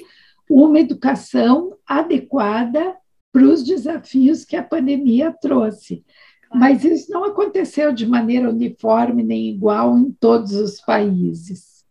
uma 0.47 0.79
educação 0.79 1.75
adequada 1.87 2.95
para 3.31 3.41
os 3.41 3.63
desafios 3.63 4.45
que 4.45 4.55
a 4.55 4.61
pandemia 4.61 5.35
trouxe. 5.41 6.03
Mas 6.53 6.83
isso 6.83 7.11
não 7.11 7.23
aconteceu 7.23 7.91
de 7.91 8.05
maneira 8.05 8.49
uniforme 8.49 9.23
nem 9.23 9.49
igual 9.49 9.97
em 9.97 10.11
todos 10.11 10.51
os 10.51 10.79
países. 10.79 11.83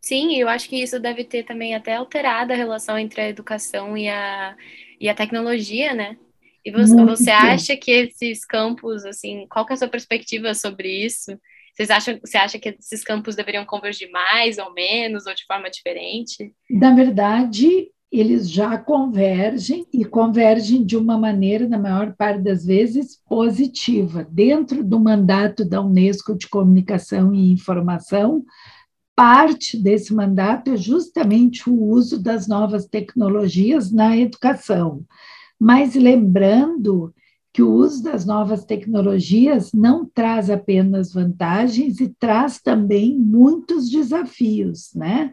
Sim, 0.00 0.34
eu 0.36 0.48
acho 0.48 0.68
que 0.68 0.82
isso 0.82 0.98
deve 0.98 1.24
ter 1.24 1.44
também 1.44 1.74
até 1.74 1.96
alterado 1.96 2.54
a 2.54 2.56
relação 2.56 2.98
entre 2.98 3.20
a 3.20 3.28
educação 3.28 3.96
e 3.96 4.08
a, 4.08 4.56
e 4.98 5.10
a 5.10 5.14
tecnologia, 5.14 5.92
né? 5.92 6.16
E 6.64 6.70
você, 6.70 7.04
você 7.04 7.30
acha 7.30 7.76
que 7.76 7.90
esses 7.90 8.44
campos, 8.44 9.04
assim, 9.04 9.46
qual 9.50 9.66
que 9.66 9.72
é 9.72 9.74
a 9.74 9.76
sua 9.76 9.88
perspectiva 9.88 10.54
sobre 10.54 10.88
isso? 11.04 11.38
Vocês 11.74 11.90
acham, 11.90 12.18
você 12.24 12.38
acha 12.38 12.58
que 12.58 12.70
esses 12.70 13.02
campos 13.02 13.36
deveriam 13.36 13.66
convergir 13.66 14.10
mais 14.10 14.58
ou 14.58 14.72
menos, 14.72 15.26
ou 15.26 15.34
de 15.34 15.44
forma 15.44 15.68
diferente? 15.68 16.54
Na 16.70 16.94
verdade, 16.94 17.88
eles 18.10 18.48
já 18.48 18.78
convergem 18.78 19.84
e 19.92 20.04
convergem 20.04 20.86
de 20.86 20.96
uma 20.96 21.18
maneira, 21.18 21.68
na 21.68 21.78
maior 21.78 22.14
parte 22.14 22.42
das 22.42 22.64
vezes, 22.64 23.20
positiva. 23.28 24.24
Dentro 24.30 24.84
do 24.84 25.00
mandato 25.00 25.68
da 25.68 25.82
Unesco 25.82 26.38
de 26.38 26.48
Comunicação 26.48 27.34
e 27.34 27.50
Informação, 27.50 28.44
parte 29.16 29.76
desse 29.76 30.14
mandato 30.14 30.70
é 30.70 30.76
justamente 30.76 31.68
o 31.68 31.74
uso 31.74 32.22
das 32.22 32.46
novas 32.46 32.86
tecnologias 32.86 33.90
na 33.90 34.16
educação. 34.16 35.04
Mas 35.58 35.94
lembrando 35.94 37.14
que 37.52 37.62
o 37.62 37.70
uso 37.70 38.02
das 38.02 38.26
novas 38.26 38.64
tecnologias 38.64 39.70
não 39.72 40.04
traz 40.04 40.50
apenas 40.50 41.12
vantagens 41.12 42.00
e 42.00 42.08
traz 42.08 42.60
também 42.60 43.16
muitos 43.16 43.88
desafios, 43.88 44.92
né? 44.94 45.32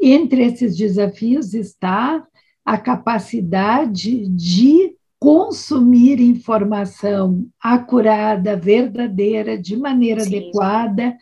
Entre 0.00 0.44
esses 0.44 0.76
desafios 0.76 1.54
está 1.54 2.24
a 2.64 2.76
capacidade 2.76 4.28
de 4.28 4.94
consumir 5.18 6.20
informação 6.20 7.48
acurada, 7.60 8.54
verdadeira, 8.54 9.56
de 9.56 9.74
maneira 9.76 10.20
Sim. 10.20 10.36
adequada, 10.36 11.16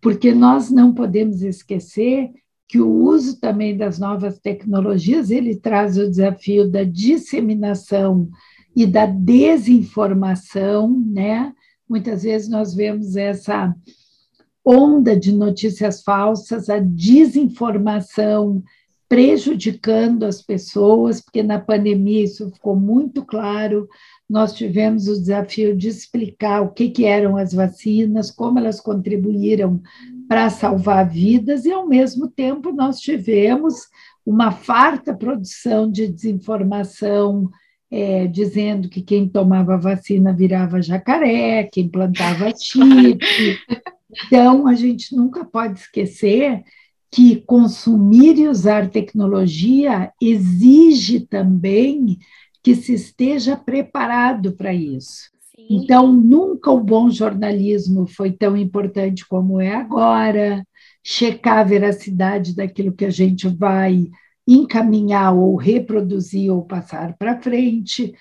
porque 0.00 0.32
nós 0.32 0.70
não 0.70 0.92
podemos 0.92 1.42
esquecer 1.42 2.30
que 2.70 2.80
o 2.80 2.88
uso 2.88 3.40
também 3.40 3.76
das 3.76 3.98
novas 3.98 4.38
tecnologias 4.38 5.28
ele 5.28 5.56
traz 5.56 5.98
o 5.98 6.08
desafio 6.08 6.70
da 6.70 6.84
disseminação 6.84 8.30
e 8.76 8.86
da 8.86 9.06
desinformação, 9.06 10.88
né? 11.04 11.52
Muitas 11.88 12.22
vezes 12.22 12.48
nós 12.48 12.72
vemos 12.72 13.16
essa 13.16 13.74
onda 14.64 15.18
de 15.18 15.32
notícias 15.32 16.00
falsas, 16.00 16.70
a 16.70 16.78
desinformação 16.78 18.62
prejudicando 19.08 20.22
as 20.22 20.40
pessoas, 20.40 21.20
porque 21.20 21.42
na 21.42 21.58
pandemia 21.58 22.22
isso 22.22 22.52
ficou 22.52 22.76
muito 22.76 23.24
claro. 23.24 23.88
Nós 24.28 24.52
tivemos 24.52 25.08
o 25.08 25.18
desafio 25.18 25.76
de 25.76 25.88
explicar 25.88 26.60
o 26.60 26.70
que, 26.70 26.90
que 26.90 27.04
eram 27.04 27.36
as 27.36 27.52
vacinas, 27.52 28.30
como 28.30 28.60
elas 28.60 28.80
contribuíram 28.80 29.82
para 30.30 30.48
salvar 30.48 31.08
vidas, 31.10 31.64
e 31.64 31.72
ao 31.72 31.88
mesmo 31.88 32.28
tempo 32.28 32.70
nós 32.70 33.00
tivemos 33.00 33.88
uma 34.24 34.52
farta 34.52 35.12
produção 35.12 35.90
de 35.90 36.06
desinformação 36.06 37.50
é, 37.90 38.28
dizendo 38.28 38.88
que 38.88 39.02
quem 39.02 39.28
tomava 39.28 39.76
vacina 39.76 40.32
virava 40.32 40.80
jacaré, 40.80 41.64
quem 41.64 41.88
plantava 41.88 42.48
chip. 42.56 43.18
Então, 44.24 44.68
a 44.68 44.76
gente 44.76 45.16
nunca 45.16 45.44
pode 45.44 45.80
esquecer 45.80 46.62
que 47.10 47.40
consumir 47.40 48.38
e 48.38 48.46
usar 48.46 48.88
tecnologia 48.88 50.12
exige 50.22 51.26
também 51.26 52.20
que 52.62 52.76
se 52.76 52.94
esteja 52.94 53.56
preparado 53.56 54.52
para 54.52 54.72
isso. 54.72 55.28
Então, 55.68 56.12
nunca 56.12 56.70
o 56.70 56.80
bom 56.80 57.10
jornalismo 57.10 58.06
foi 58.06 58.32
tão 58.32 58.56
importante 58.56 59.26
como 59.26 59.60
é 59.60 59.74
agora. 59.74 60.64
Checar 61.04 61.58
a 61.58 61.64
veracidade 61.64 62.54
daquilo 62.54 62.92
que 62.92 63.04
a 63.04 63.10
gente 63.10 63.48
vai 63.48 64.08
encaminhar 64.46 65.34
ou 65.34 65.54
reproduzir 65.56 66.52
ou 66.52 66.64
passar 66.64 67.16
para 67.16 67.40
frente, 67.40 68.12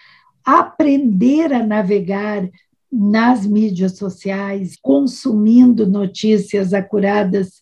aprender 0.46 1.51
a 1.53 1.65
navegar 1.65 2.48
nas 2.91 3.46
mídias 3.46 3.98
sociais, 3.98 4.75
consumindo 4.81 5.86
notícias 5.88 6.74
acuradas 6.74 7.62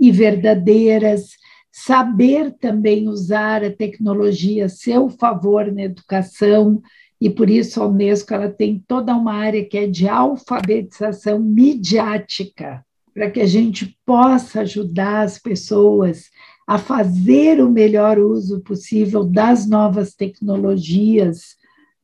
e 0.00 0.10
verdadeiras, 0.10 1.30
saber 1.72 2.52
também 2.58 3.08
usar 3.08 3.64
a 3.64 3.70
tecnologia 3.70 4.66
a 4.66 4.68
seu 4.68 5.08
favor 5.08 5.72
na 5.72 5.82
educação, 5.82 6.80
e 7.24 7.30
por 7.30 7.48
isso 7.48 7.82
a 7.82 7.86
Unesco 7.86 8.34
ela 8.34 8.50
tem 8.50 8.84
toda 8.86 9.16
uma 9.16 9.32
área 9.32 9.64
que 9.64 9.78
é 9.78 9.86
de 9.86 10.06
alfabetização 10.06 11.40
midiática, 11.40 12.84
para 13.14 13.30
que 13.30 13.40
a 13.40 13.46
gente 13.46 13.98
possa 14.04 14.60
ajudar 14.60 15.22
as 15.22 15.38
pessoas 15.38 16.28
a 16.66 16.76
fazer 16.76 17.64
o 17.64 17.70
melhor 17.70 18.18
uso 18.18 18.60
possível 18.60 19.24
das 19.24 19.66
novas 19.66 20.14
tecnologias 20.14 21.56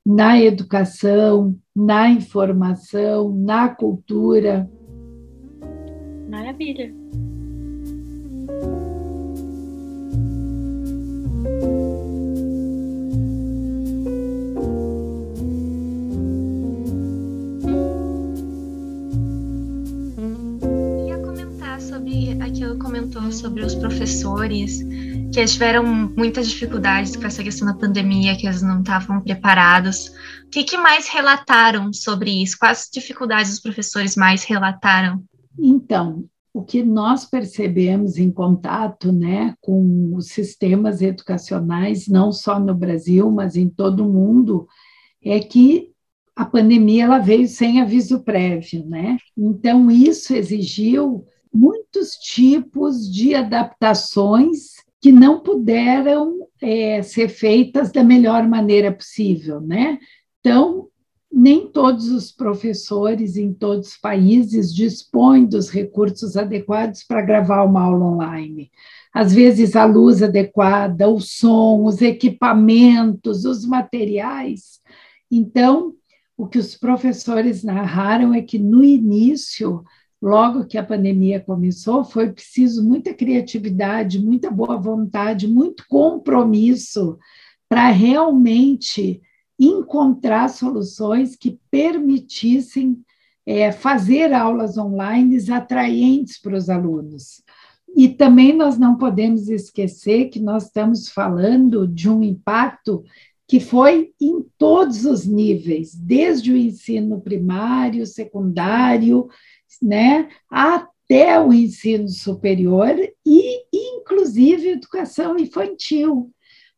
na 0.07 0.41
educação, 0.41 1.55
na 1.77 2.09
informação, 2.09 3.31
na 3.31 3.69
cultura. 3.69 4.71
Maravilha. 6.31 7.00
Aquilo 22.61 22.79
comentou 22.79 23.33
sobre 23.33 23.65
os 23.65 23.75
professores, 23.75 24.83
que 25.33 25.45
tiveram 25.47 25.83
muitas 25.83 26.47
dificuldades 26.47 27.17
com 27.17 27.25
essa 27.25 27.43
questão 27.43 27.67
da 27.67 27.73
pandemia, 27.73 28.37
que 28.37 28.47
eles 28.47 28.61
não 28.61 28.81
estavam 28.81 29.19
preparados. 29.23 30.09
O 30.45 30.51
que, 30.51 30.65
que 30.65 30.77
mais 30.77 31.09
relataram 31.09 31.91
sobre 31.91 32.43
isso? 32.43 32.59
Quais 32.59 32.91
dificuldades 32.93 33.55
os 33.55 33.61
professores 33.61 34.15
mais 34.15 34.45
relataram? 34.45 35.25
Então, 35.59 36.27
o 36.53 36.63
que 36.63 36.83
nós 36.83 37.25
percebemos 37.25 38.19
em 38.19 38.31
contato 38.31 39.11
né, 39.11 39.55
com 39.63 40.15
os 40.15 40.27
sistemas 40.27 41.01
educacionais, 41.01 42.09
não 42.09 42.31
só 42.31 42.61
no 42.61 42.75
Brasil, 42.75 43.31
mas 43.31 43.57
em 43.57 43.71
todo 43.71 44.07
o 44.07 44.13
mundo, 44.13 44.69
é 45.25 45.41
que 45.41 45.93
a 46.37 46.45
pandemia 46.45 47.05
ela 47.05 47.19
veio 47.21 47.49
sem 47.49 47.81
aviso 47.81 48.21
prévio, 48.21 48.85
né? 48.87 49.17
Então 49.37 49.91
isso 49.91 50.35
exigiu 50.35 51.27
muitos 51.53 52.11
tipos 52.13 53.11
de 53.11 53.35
adaptações 53.35 54.77
que 55.01 55.11
não 55.11 55.41
puderam 55.41 56.47
é, 56.61 57.03
ser 57.03 57.29
feitas 57.29 57.91
da 57.91 58.05
melhor 58.05 58.47
maneira 58.47 58.93
possível, 58.93 59.61
né? 59.61 59.99
Então, 60.41 60.89
nem 61.33 61.69
todos 61.69 62.11
os 62.11 62.33
professores 62.33 63.37
em 63.37 63.53
todos 63.53 63.91
os 63.91 63.97
países 63.97 64.75
dispõem 64.75 65.47
dos 65.47 65.71
recursos 65.71 66.37
adequados 66.37 67.05
para 67.05 67.23
gravar 67.23 67.63
uma 67.63 67.83
aula 67.83 68.05
online. 68.05 68.71
Às 69.15 69.33
vezes, 69.33 69.77
a 69.77 69.85
luz 69.85 70.23
adequada, 70.23 71.09
o 71.09 71.21
som, 71.21 71.85
os 71.85 72.03
equipamentos, 72.03 73.45
os 73.45 73.65
materiais. 73.65 74.81
Então, 75.31 75.95
o 76.37 76.47
que 76.47 76.59
os 76.59 76.75
professores 76.75 77.63
narraram 77.63 78.35
é 78.35 78.43
que, 78.43 78.59
no 78.59 78.83
início, 78.83 79.85
logo 80.21 80.67
que 80.67 80.77
a 80.77 80.85
pandemia 80.85 81.41
começou, 81.41 82.05
foi 82.05 82.31
preciso 82.31 82.85
muita 82.85 83.15
criatividade, 83.15 84.23
muita 84.23 84.51
boa 84.51 84.77
vontade, 84.77 85.49
muito 85.49 85.85
compromisso 85.89 87.19
para 87.69 87.91
realmente 87.91 89.23
encontrar 89.59 90.49
soluções 90.49 91.37
que 91.37 91.59
permitissem 91.71 93.01
é, 93.47 93.73
fazer 93.73 94.33
aulas 94.33 94.77
online 94.77 95.39
atraentes 95.51 96.41
para 96.41 96.57
os 96.57 96.69
alunos. 96.69 97.43
E 97.97 98.09
também 98.09 98.55
nós 98.55 98.79
não 98.79 98.97
podemos 98.97 99.49
esquecer 99.49 100.27
que 100.27 100.39
nós 100.39 100.67
estamos 100.67 101.09
falando 101.09 101.87
de 101.89 102.09
um 102.09 102.23
impacto 102.23 103.03
que 103.49 103.59
foi 103.59 104.13
em 104.21 104.45
todos 104.57 105.05
os 105.05 105.27
níveis, 105.27 105.93
desde 105.93 106.53
o 106.53 106.57
ensino 106.57 107.21
primário, 107.21 108.07
secundário 108.07 109.29
né, 109.81 110.29
até 110.49 111.41
o 111.41 111.53
ensino 111.53 112.09
superior 112.09 112.95
e, 113.27 113.65
inclusive, 113.73 114.71
educação 114.71 115.39
infantil. 115.39 116.31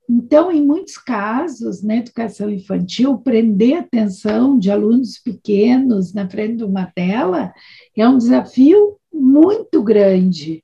Então, 0.09 0.51
em 0.51 0.65
muitos 0.65 0.99
casos, 0.99 1.83
na 1.83 1.97
educação 1.97 2.51
infantil, 2.51 3.19
prender 3.19 3.77
a 3.77 3.81
atenção 3.81 4.59
de 4.59 4.71
alunos 4.71 5.19
pequenos 5.19 6.13
na 6.13 6.29
frente 6.29 6.57
de 6.57 6.65
uma 6.65 6.87
tela 6.87 7.53
é 7.97 8.07
um 8.07 8.19
desafio 8.19 8.99
muito 9.13 9.83
grande. 9.83 10.63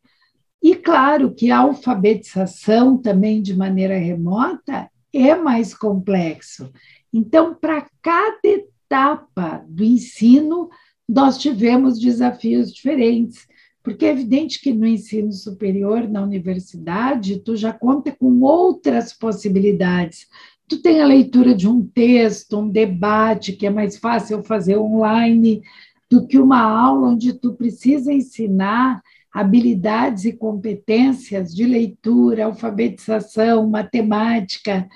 E 0.62 0.74
claro 0.74 1.33
que 1.33 1.51
a 1.51 1.59
alfabetização 1.59 2.98
também 2.98 3.40
de 3.40 3.57
maneira 3.57 3.96
remota 3.96 4.90
é 5.12 5.35
mais 5.35 5.72
complexo. 5.72 6.70
Então, 7.12 7.55
para 7.55 7.87
cada 8.03 8.40
etapa 8.44 9.64
do 9.68 9.85
ensino, 9.85 10.68
nós 11.09 11.38
tivemos 11.38 11.99
desafios 11.99 12.73
diferentes, 12.73 13.47
porque 13.83 14.05
é 14.05 14.11
evidente 14.11 14.61
que 14.61 14.73
no 14.73 14.87
ensino 14.87 15.33
superior, 15.33 16.07
na 16.07 16.23
universidade, 16.23 17.40
tu 17.40 17.57
já 17.57 17.73
conta 17.73 18.12
com 18.12 18.40
outras 18.40 19.12
possibilidades. 19.12 20.27
Tu 20.68 20.83
tem 20.83 21.01
a 21.01 21.07
leitura 21.07 21.55
de 21.55 21.66
um 21.66 21.83
texto, 21.83 22.59
um 22.59 22.68
debate, 22.68 23.55
que 23.55 23.66
é 23.66 23.71
mais 23.71 23.97
fácil 23.97 24.42
fazer 24.42 24.77
online, 24.77 25.62
do 26.11 26.27
que 26.27 26.38
uma 26.38 26.61
aula 26.61 27.09
onde 27.09 27.33
tu 27.33 27.55
precisa 27.55 28.12
ensinar 28.12 29.01
habilidades 29.33 30.25
e 30.25 30.33
competências 30.33 31.55
de 31.55 31.64
leitura, 31.64 32.47
alfabetização, 32.47 33.68
matemática, 33.68 34.88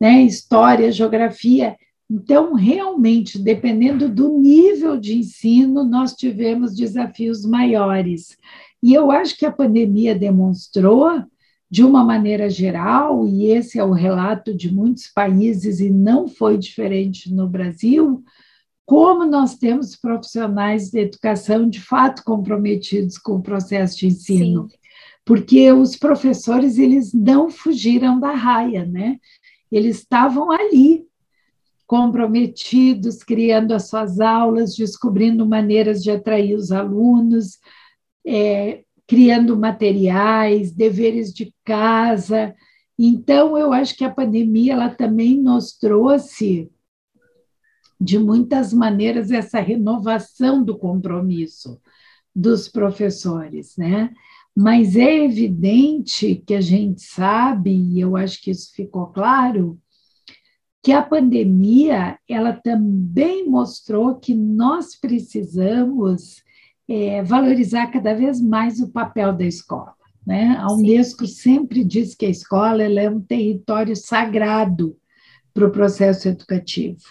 né, 0.00 0.22
história, 0.22 0.90
geografia. 0.90 1.76
Então, 2.14 2.52
realmente, 2.52 3.38
dependendo 3.38 4.06
do 4.06 4.38
nível 4.38 4.98
de 4.98 5.16
ensino, 5.16 5.82
nós 5.82 6.12
tivemos 6.12 6.76
desafios 6.76 7.42
maiores. 7.42 8.36
E 8.82 8.92
eu 8.92 9.10
acho 9.10 9.34
que 9.34 9.46
a 9.46 9.50
pandemia 9.50 10.14
demonstrou, 10.14 11.24
de 11.70 11.82
uma 11.82 12.04
maneira 12.04 12.50
geral, 12.50 13.26
e 13.26 13.46
esse 13.46 13.78
é 13.78 13.84
o 13.84 13.92
relato 13.92 14.54
de 14.54 14.70
muitos 14.70 15.06
países, 15.06 15.80
e 15.80 15.88
não 15.88 16.28
foi 16.28 16.58
diferente 16.58 17.32
no 17.32 17.48
Brasil, 17.48 18.22
como 18.84 19.24
nós 19.24 19.56
temos 19.56 19.96
profissionais 19.96 20.90
de 20.90 20.98
educação 20.98 21.66
de 21.66 21.80
fato 21.80 22.22
comprometidos 22.24 23.16
com 23.16 23.36
o 23.36 23.42
processo 23.42 23.96
de 23.96 24.08
ensino. 24.08 24.68
Sim. 24.68 24.76
Porque 25.24 25.72
os 25.72 25.96
professores, 25.96 26.76
eles 26.76 27.14
não 27.14 27.48
fugiram 27.48 28.20
da 28.20 28.32
raia, 28.32 28.84
né? 28.84 29.18
Eles 29.70 30.00
estavam 30.00 30.50
ali, 30.52 31.06
comprometidos, 31.92 33.22
criando 33.22 33.72
as 33.72 33.90
suas 33.90 34.18
aulas, 34.18 34.74
descobrindo 34.74 35.44
maneiras 35.44 36.02
de 36.02 36.10
atrair 36.10 36.54
os 36.54 36.72
alunos, 36.72 37.58
é, 38.26 38.82
criando 39.06 39.58
materiais, 39.58 40.72
deveres 40.72 41.34
de 41.34 41.54
casa. 41.62 42.54
Então, 42.98 43.58
eu 43.58 43.74
acho 43.74 43.94
que 43.94 44.06
a 44.06 44.10
pandemia 44.10 44.72
ela 44.72 44.88
também 44.88 45.36
nos 45.38 45.76
trouxe 45.76 46.70
de 48.00 48.18
muitas 48.18 48.72
maneiras, 48.72 49.30
essa 49.30 49.60
renovação 49.60 50.64
do 50.64 50.78
compromisso 50.78 51.78
dos 52.34 52.68
professores, 52.68 53.76
né? 53.76 54.14
Mas 54.56 54.96
é 54.96 55.24
evidente 55.26 56.42
que 56.46 56.54
a 56.54 56.60
gente 56.62 57.02
sabe, 57.02 57.70
e 57.70 58.00
eu 58.00 58.16
acho 58.16 58.40
que 58.40 58.50
isso 58.50 58.72
ficou 58.74 59.08
claro, 59.08 59.78
que 60.82 60.92
a 60.92 61.00
pandemia 61.00 62.18
ela 62.28 62.52
também 62.52 63.48
mostrou 63.48 64.16
que 64.16 64.34
nós 64.34 64.96
precisamos 64.96 66.42
é, 66.88 67.22
valorizar 67.22 67.86
cada 67.88 68.14
vez 68.14 68.40
mais 68.40 68.80
o 68.80 68.90
papel 68.90 69.32
da 69.32 69.44
escola. 69.44 69.94
Né? 70.26 70.56
A 70.58 70.72
Unesco 70.72 71.26
Sim. 71.26 71.34
sempre 71.34 71.84
diz 71.84 72.14
que 72.14 72.26
a 72.26 72.30
escola 72.30 72.82
é 72.82 73.08
um 73.08 73.20
território 73.20 73.94
sagrado 73.94 74.96
para 75.54 75.66
o 75.66 75.70
processo 75.70 76.28
educativo 76.28 77.02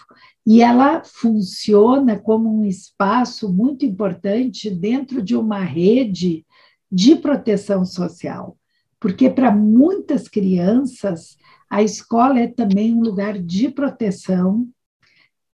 e 0.44 0.60
ela 0.60 1.02
funciona 1.04 2.18
como 2.18 2.48
um 2.52 2.64
espaço 2.64 3.52
muito 3.52 3.86
importante 3.86 4.68
dentro 4.68 5.22
de 5.22 5.36
uma 5.36 5.60
rede 5.60 6.44
de 6.90 7.16
proteção 7.16 7.84
social, 7.84 8.56
porque 8.98 9.30
para 9.30 9.54
muitas 9.54 10.28
crianças 10.28 11.36
a 11.72 11.82
escola 11.82 12.38
é 12.38 12.46
também 12.46 12.92
um 12.92 13.00
lugar 13.00 13.38
de 13.38 13.70
proteção 13.70 14.68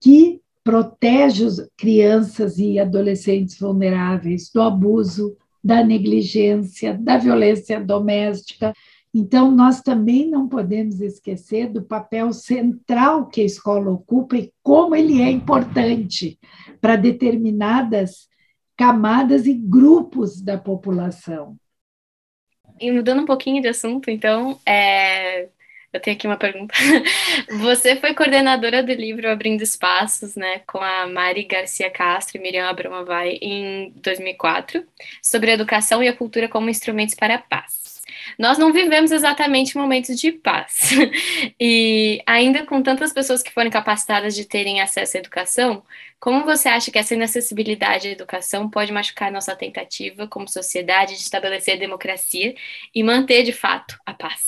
que 0.01 0.41
protege 0.65 1.45
as 1.45 1.71
crianças 1.77 2.59
e 2.59 2.77
adolescentes 2.77 3.57
vulneráveis 3.57 4.51
do 4.53 4.61
abuso, 4.61 5.37
da 5.63 5.85
negligência, 5.85 6.99
da 6.99 7.19
violência 7.19 7.79
doméstica. 7.79 8.75
Então, 9.15 9.53
nós 9.53 9.81
também 9.81 10.29
não 10.29 10.49
podemos 10.49 11.01
esquecer 11.01 11.69
do 11.69 11.85
papel 11.85 12.33
central 12.33 13.29
que 13.29 13.41
a 13.41 13.45
escola 13.45 13.89
ocupa 13.89 14.39
e 14.39 14.53
como 14.61 14.97
ele 14.97 15.23
é 15.23 15.31
importante 15.31 16.37
para 16.81 16.97
determinadas 16.97 18.29
camadas 18.77 19.47
e 19.47 19.55
grupos 19.55 20.43
da 20.43 20.59
população. 20.59 21.57
E 22.81 22.91
mudando 22.91 23.23
um 23.23 23.27
pouquinho 23.27 23.63
de 23.63 23.69
assunto, 23.69 24.11
então, 24.11 24.59
é... 24.67 25.49
eu 25.99 26.03
tenho 26.03 26.17
aqui 26.17 26.27
uma 26.27 26.37
pergunta. 26.37 26.75
Você 27.61 27.97
foi 27.97 28.15
coordenadora 28.15 28.83
do 28.83 28.93
livro 28.93 29.29
Abrindo 29.29 29.63
Espaços, 29.63 30.37
né, 30.37 30.61
com 30.67 30.79
a 30.79 31.07
Mari 31.07 31.45
Garcia 31.45 31.91
Castro 31.91 32.39
e 32.39 32.41
Miriam 32.41 32.69
Abramavai 32.69 33.39
em 33.43 33.93
2004, 33.97 34.87
sobre 35.23 35.51
a 35.51 35.55
educação 35.55 36.03
e 36.03 36.09
a 36.09 36.17
cultura 36.17 36.49
como 36.49 36.71
instrumentos 36.71 37.15
para 37.15 37.35
a 37.35 37.39
paz. 37.39 37.99
Nós 38.39 38.59
não 38.59 38.73
vivemos 38.73 39.11
exatamente 39.11 39.77
momentos 39.77 40.19
de 40.19 40.33
paz. 40.33 40.91
E 41.61 42.23
ainda 42.27 42.65
com 42.65 42.81
tantas 42.83 43.13
pessoas 43.13 43.43
que 43.43 43.51
foram 43.51 43.71
capacitadas 43.71 44.35
de 44.35 44.45
terem 44.45 44.81
acesso 44.81 45.17
à 45.17 45.21
educação, 45.21 45.83
como 46.21 46.45
você 46.45 46.69
acha 46.69 46.91
que 46.91 46.99
essa 46.99 47.15
inacessibilidade 47.15 48.09
à 48.09 48.11
educação 48.13 48.71
pode 48.71 48.93
machucar 48.93 49.33
nossa 49.33 49.57
tentativa 49.57 50.29
como 50.29 50.49
sociedade 50.49 51.15
de 51.15 51.23
estabelecer 51.23 51.79
democracia 51.79 52.55
e 52.95 53.03
manter 53.03 53.43
de 53.43 53.53
fato 53.53 53.99
a 54.07 54.15
paz? 54.15 54.47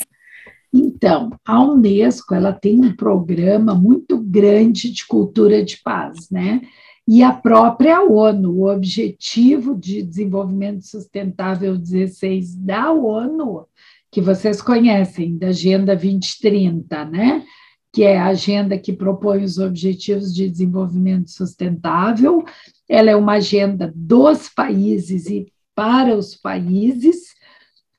Então, 0.72 1.30
a 1.44 1.62
Unesco 1.62 2.34
ela 2.34 2.52
tem 2.52 2.80
um 2.80 2.94
programa 2.94 3.74
muito 3.74 4.18
grande 4.18 4.90
de 4.90 5.06
cultura 5.06 5.64
de 5.64 5.78
paz, 5.78 6.30
né? 6.30 6.60
E 7.08 7.22
a 7.22 7.32
própria 7.32 8.02
ONU, 8.02 8.52
o 8.52 8.70
Objetivo 8.70 9.74
de 9.74 10.02
Desenvolvimento 10.02 10.86
Sustentável 10.86 11.76
16 11.76 12.54
da 12.54 12.92
ONU, 12.92 13.66
que 14.12 14.20
vocês 14.20 14.62
conhecem, 14.62 15.36
da 15.36 15.48
Agenda 15.48 15.96
2030, 15.96 17.04
né? 17.06 17.44
que 17.92 18.04
é 18.04 18.18
a 18.18 18.26
agenda 18.26 18.78
que 18.78 18.92
propõe 18.92 19.42
os 19.42 19.58
Objetivos 19.58 20.32
de 20.34 20.48
Desenvolvimento 20.48 21.30
Sustentável. 21.30 22.44
Ela 22.88 23.10
é 23.10 23.16
uma 23.16 23.34
agenda 23.34 23.92
dos 23.94 24.48
países 24.48 25.26
e 25.26 25.52
para 25.74 26.16
os 26.16 26.36
países 26.36 27.34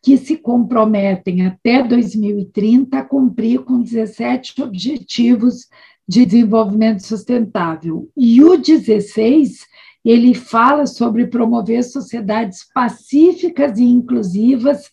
que 0.01 0.17
se 0.17 0.37
comprometem 0.37 1.45
até 1.45 1.83
2030 1.83 2.97
a 2.97 3.03
cumprir 3.03 3.59
com 3.59 3.81
17 3.81 4.61
Objetivos 4.63 5.67
de 6.07 6.25
Desenvolvimento 6.25 7.05
Sustentável. 7.05 8.09
E 8.17 8.43
o 8.43 8.57
16 8.57 9.67
ele 10.03 10.33
fala 10.33 10.87
sobre 10.87 11.27
promover 11.27 11.83
sociedades 11.83 12.65
pacíficas 12.73 13.77
e 13.77 13.83
inclusivas 13.83 14.89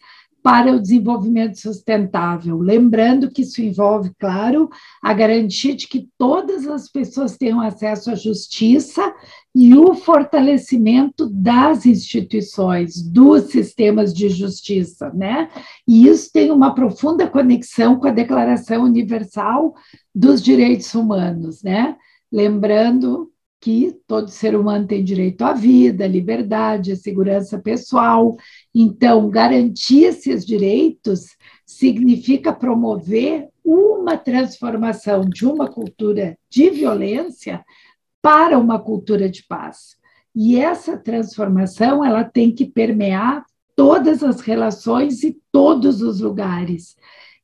para 0.48 0.72
o 0.72 0.80
desenvolvimento 0.80 1.60
sustentável. 1.60 2.56
Lembrando 2.56 3.30
que 3.30 3.42
isso 3.42 3.60
envolve, 3.60 4.10
claro, 4.18 4.70
a 5.02 5.12
garantia 5.12 5.76
de 5.76 5.86
que 5.86 6.08
todas 6.16 6.66
as 6.66 6.90
pessoas 6.90 7.36
tenham 7.36 7.60
acesso 7.60 8.10
à 8.10 8.14
justiça 8.14 9.14
e 9.54 9.74
o 9.74 9.94
fortalecimento 9.94 11.28
das 11.28 11.84
instituições, 11.84 13.02
dos 13.02 13.50
sistemas 13.50 14.14
de 14.14 14.30
justiça, 14.30 15.12
né? 15.12 15.50
E 15.86 16.08
isso 16.08 16.30
tem 16.32 16.50
uma 16.50 16.74
profunda 16.74 17.26
conexão 17.26 18.00
com 18.00 18.08
a 18.08 18.10
Declaração 18.10 18.84
Universal 18.84 19.74
dos 20.14 20.42
Direitos 20.42 20.94
Humanos, 20.94 21.62
né? 21.62 21.94
Lembrando 22.32 23.30
que 23.60 23.96
todo 24.06 24.28
ser 24.28 24.54
humano 24.56 24.86
tem 24.86 25.02
direito 25.02 25.42
à 25.42 25.52
vida, 25.52 26.04
à 26.04 26.08
liberdade, 26.08 26.92
à 26.92 26.96
segurança 26.96 27.58
pessoal. 27.58 28.36
Então, 28.74 29.28
garantir 29.28 30.04
esses 30.04 30.46
direitos 30.46 31.36
significa 31.66 32.52
promover 32.52 33.48
uma 33.64 34.16
transformação 34.16 35.22
de 35.22 35.44
uma 35.44 35.68
cultura 35.68 36.38
de 36.48 36.70
violência 36.70 37.64
para 38.22 38.58
uma 38.58 38.78
cultura 38.78 39.28
de 39.28 39.44
paz. 39.44 39.96
E 40.34 40.56
essa 40.56 40.96
transformação 40.96 42.04
ela 42.04 42.22
tem 42.22 42.52
que 42.52 42.64
permear 42.64 43.44
todas 43.74 44.22
as 44.22 44.40
relações 44.40 45.22
e 45.24 45.36
todos 45.50 46.00
os 46.00 46.20
lugares. 46.20 46.96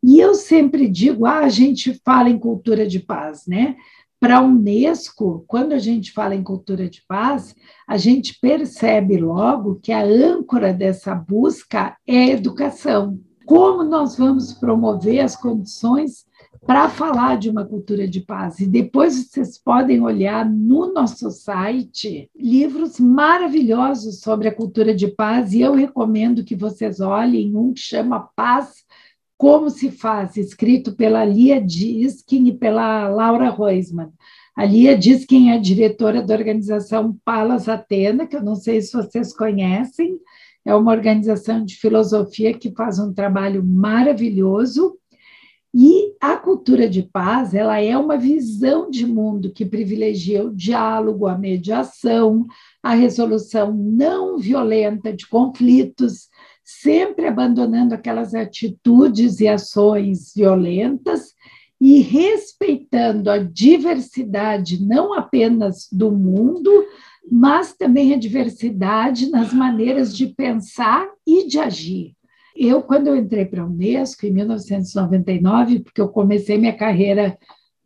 E 0.02 0.20
eu 0.20 0.34
sempre 0.34 0.88
digo, 0.88 1.26
ah, 1.26 1.40
a 1.40 1.48
gente 1.48 2.00
fala 2.04 2.28
em 2.28 2.38
cultura 2.38 2.86
de 2.86 3.00
paz, 3.00 3.46
né? 3.46 3.76
Para 4.24 4.38
a 4.38 4.40
Unesco, 4.40 5.44
quando 5.46 5.74
a 5.74 5.78
gente 5.78 6.10
fala 6.10 6.34
em 6.34 6.42
cultura 6.42 6.88
de 6.88 7.02
paz, 7.06 7.54
a 7.86 7.98
gente 7.98 8.38
percebe 8.40 9.18
logo 9.18 9.78
que 9.82 9.92
a 9.92 10.02
âncora 10.02 10.72
dessa 10.72 11.14
busca 11.14 11.94
é 12.06 12.16
a 12.16 12.30
educação. 12.30 13.20
Como 13.44 13.84
nós 13.84 14.16
vamos 14.16 14.54
promover 14.54 15.20
as 15.20 15.36
condições 15.36 16.24
para 16.66 16.88
falar 16.88 17.36
de 17.36 17.50
uma 17.50 17.66
cultura 17.66 18.08
de 18.08 18.22
paz? 18.22 18.60
E 18.60 18.66
depois 18.66 19.28
vocês 19.28 19.58
podem 19.58 20.00
olhar 20.00 20.48
no 20.48 20.90
nosso 20.90 21.30
site 21.30 22.30
livros 22.34 22.98
maravilhosos 22.98 24.20
sobre 24.20 24.48
a 24.48 24.54
cultura 24.54 24.94
de 24.94 25.08
paz, 25.08 25.52
e 25.52 25.60
eu 25.60 25.74
recomendo 25.74 26.42
que 26.42 26.56
vocês 26.56 26.98
olhem 26.98 27.54
um 27.54 27.74
que 27.74 27.80
chama 27.80 28.30
Paz 28.34 28.84
como 29.36 29.70
se 29.70 29.90
faz, 29.90 30.36
escrito 30.36 30.94
pela 30.94 31.24
Lia 31.24 31.60
Diskin 31.60 32.46
e 32.46 32.52
pela 32.52 33.08
Laura 33.08 33.50
Roisman. 33.50 34.10
A 34.56 34.64
Lia 34.64 34.96
Diskin 34.96 35.50
é 35.50 35.58
diretora 35.58 36.22
da 36.22 36.34
organização 36.34 37.18
Palas 37.24 37.68
Atena, 37.68 38.26
que 38.26 38.36
eu 38.36 38.42
não 38.42 38.54
sei 38.54 38.80
se 38.80 38.92
vocês 38.92 39.36
conhecem, 39.36 40.18
é 40.64 40.74
uma 40.74 40.92
organização 40.92 41.64
de 41.64 41.76
filosofia 41.76 42.54
que 42.54 42.72
faz 42.72 42.98
um 42.98 43.12
trabalho 43.12 43.64
maravilhoso. 43.64 44.96
E 45.76 46.14
a 46.20 46.36
cultura 46.36 46.88
de 46.88 47.02
paz, 47.02 47.52
ela 47.52 47.80
é 47.80 47.98
uma 47.98 48.16
visão 48.16 48.88
de 48.88 49.04
mundo 49.04 49.50
que 49.50 49.66
privilegia 49.66 50.44
o 50.44 50.54
diálogo, 50.54 51.26
a 51.26 51.36
mediação, 51.36 52.46
a 52.80 52.94
resolução 52.94 53.74
não 53.74 54.38
violenta 54.38 55.12
de 55.12 55.28
conflitos, 55.28 56.28
sempre 56.64 57.26
abandonando 57.26 57.94
aquelas 57.94 58.34
atitudes 58.34 59.38
e 59.40 59.46
ações 59.46 60.32
violentas 60.34 61.34
e 61.78 62.00
respeitando 62.00 63.30
a 63.30 63.38
diversidade 63.38 64.82
não 64.82 65.12
apenas 65.12 65.86
do 65.92 66.10
mundo, 66.10 66.70
mas 67.30 67.74
também 67.74 68.14
a 68.14 68.18
diversidade 68.18 69.30
nas 69.30 69.52
maneiras 69.52 70.16
de 70.16 70.28
pensar 70.28 71.06
e 71.26 71.46
de 71.46 71.58
agir. 71.58 72.14
Eu, 72.56 72.82
quando 72.82 73.08
eu 73.08 73.16
entrei 73.16 73.44
para 73.44 73.62
a 73.62 73.66
Unesco, 73.66 74.24
em 74.24 74.30
1999, 74.30 75.80
porque 75.80 76.00
eu 76.00 76.08
comecei 76.08 76.56
minha 76.56 76.76
carreira 76.76 77.36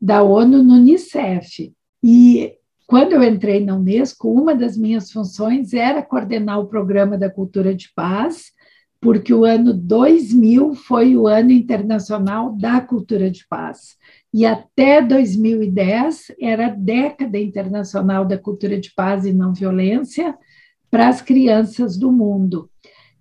da 0.00 0.22
ONU 0.22 0.62
no 0.62 0.74
Unicef, 0.74 1.72
e 2.02 2.54
quando 2.86 3.12
eu 3.12 3.22
entrei 3.22 3.64
na 3.64 3.74
Unesco, 3.74 4.30
uma 4.30 4.54
das 4.54 4.76
minhas 4.76 5.10
funções 5.10 5.72
era 5.72 6.02
coordenar 6.02 6.60
o 6.60 6.68
programa 6.68 7.18
da 7.18 7.30
cultura 7.30 7.74
de 7.74 7.92
paz, 7.94 8.52
porque 9.00 9.32
o 9.32 9.44
ano 9.44 9.72
2000 9.72 10.74
foi 10.74 11.16
o 11.16 11.26
ano 11.26 11.52
internacional 11.52 12.52
da 12.56 12.80
cultura 12.80 13.30
de 13.30 13.46
paz. 13.46 13.96
E 14.34 14.44
até 14.44 15.00
2010 15.00 16.32
era 16.40 16.66
a 16.66 16.70
década 16.70 17.38
internacional 17.38 18.24
da 18.24 18.36
cultura 18.36 18.78
de 18.78 18.92
paz 18.94 19.24
e 19.24 19.32
não 19.32 19.52
violência 19.52 20.36
para 20.90 21.08
as 21.08 21.22
crianças 21.22 21.96
do 21.96 22.10
mundo. 22.10 22.68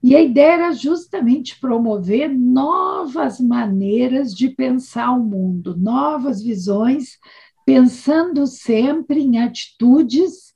E 0.02 0.16
a 0.16 0.22
ideia 0.22 0.54
era 0.54 0.72
justamente 0.74 1.60
promover 1.60 2.30
novas 2.30 3.40
maneiras 3.40 4.34
de 4.34 4.50
pensar 4.50 5.12
o 5.12 5.24
mundo, 5.24 5.76
novas 5.78 6.42
visões, 6.42 7.18
pensando 7.66 8.48
sempre 8.48 9.22
em 9.22 9.40
atitudes 9.40 10.54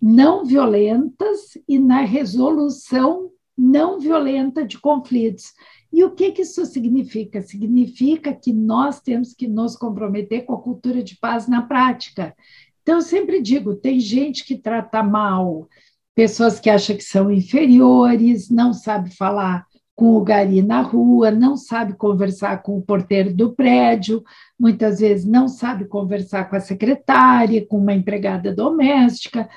não 0.00 0.44
violentas 0.44 1.58
e 1.68 1.78
na 1.78 2.02
resolução 2.02 3.30
não 3.60 4.00
violenta 4.00 4.64
de 4.64 4.78
conflitos. 4.78 5.52
E 5.92 6.02
o 6.02 6.12
que, 6.12 6.32
que 6.32 6.42
isso 6.42 6.64
significa? 6.64 7.42
Significa 7.42 8.32
que 8.32 8.52
nós 8.52 9.00
temos 9.00 9.34
que 9.34 9.46
nos 9.46 9.76
comprometer 9.76 10.46
com 10.46 10.54
a 10.54 10.62
cultura 10.62 11.02
de 11.02 11.16
paz 11.16 11.46
na 11.46 11.62
prática. 11.62 12.34
Então, 12.82 12.96
eu 12.96 13.02
sempre 13.02 13.42
digo: 13.42 13.74
tem 13.74 14.00
gente 14.00 14.44
que 14.44 14.56
trata 14.56 15.02
mal 15.02 15.68
pessoas 16.14 16.58
que 16.58 16.70
acham 16.70 16.96
que 16.96 17.02
são 17.02 17.30
inferiores, 17.30 18.50
não 18.50 18.72
sabe 18.72 19.14
falar 19.14 19.66
com 19.94 20.16
o 20.16 20.24
gari 20.24 20.62
na 20.62 20.80
rua, 20.80 21.30
não 21.30 21.56
sabe 21.56 21.92
conversar 21.92 22.62
com 22.62 22.78
o 22.78 22.82
porteiro 22.82 23.34
do 23.34 23.52
prédio, 23.52 24.22
muitas 24.58 25.00
vezes 25.00 25.26
não 25.26 25.46
sabe 25.46 25.84
conversar 25.84 26.48
com 26.48 26.56
a 26.56 26.60
secretária, 26.60 27.66
com 27.66 27.76
uma 27.76 27.92
empregada 27.92 28.54
doméstica. 28.54 29.48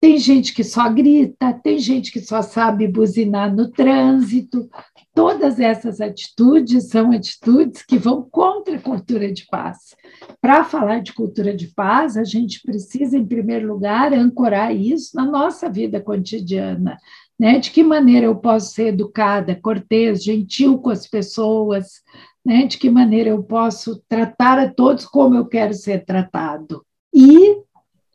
Tem 0.00 0.18
gente 0.18 0.54
que 0.54 0.62
só 0.62 0.88
grita, 0.90 1.54
tem 1.54 1.78
gente 1.78 2.12
que 2.12 2.20
só 2.20 2.42
sabe 2.42 2.86
buzinar 2.86 3.54
no 3.54 3.70
trânsito. 3.70 4.68
Todas 5.14 5.58
essas 5.58 6.00
atitudes 6.00 6.90
são 6.90 7.10
atitudes 7.10 7.82
que 7.82 7.96
vão 7.96 8.22
contra 8.30 8.76
a 8.76 8.80
cultura 8.80 9.32
de 9.32 9.46
paz. 9.46 9.96
Para 10.40 10.62
falar 10.64 11.00
de 11.00 11.14
cultura 11.14 11.56
de 11.56 11.68
paz, 11.68 12.18
a 12.18 12.24
gente 12.24 12.60
precisa, 12.62 13.16
em 13.16 13.26
primeiro 13.26 13.66
lugar, 13.66 14.12
ancorar 14.12 14.76
isso 14.76 15.16
na 15.16 15.24
nossa 15.24 15.70
vida 15.70 15.98
cotidiana. 16.00 16.98
Né? 17.38 17.58
De 17.58 17.70
que 17.70 17.82
maneira 17.82 18.26
eu 18.26 18.36
posso 18.36 18.74
ser 18.74 18.88
educada, 18.88 19.58
cortês, 19.60 20.22
gentil 20.22 20.78
com 20.78 20.90
as 20.90 21.06
pessoas, 21.06 22.02
né? 22.44 22.66
de 22.66 22.76
que 22.76 22.90
maneira 22.90 23.30
eu 23.30 23.42
posso 23.42 24.02
tratar 24.06 24.58
a 24.58 24.68
todos 24.68 25.06
como 25.06 25.34
eu 25.34 25.46
quero 25.46 25.72
ser 25.72 26.04
tratado. 26.04 26.84
E, 27.14 27.56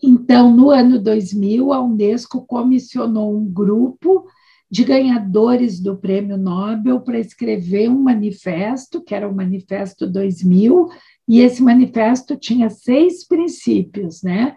então, 0.02 0.56
no 0.56 0.70
ano 0.70 1.00
2000, 1.00 1.72
a 1.72 1.82
Unesco 1.82 2.46
comissionou 2.46 3.38
um 3.38 3.46
grupo 3.46 4.26
de 4.70 4.86
ganhadores 4.86 5.82
do 5.82 5.98
Prêmio 5.98 6.38
Nobel 6.38 7.02
para 7.02 7.20
escrever 7.20 7.90
um 7.90 8.02
manifesto, 8.02 9.04
que 9.04 9.14
era 9.14 9.28
o 9.28 9.36
Manifesto 9.36 10.08
2000, 10.08 10.88
e 11.28 11.42
esse 11.42 11.62
manifesto 11.62 12.38
tinha 12.38 12.70
seis 12.70 13.28
princípios, 13.28 14.24
né? 14.24 14.56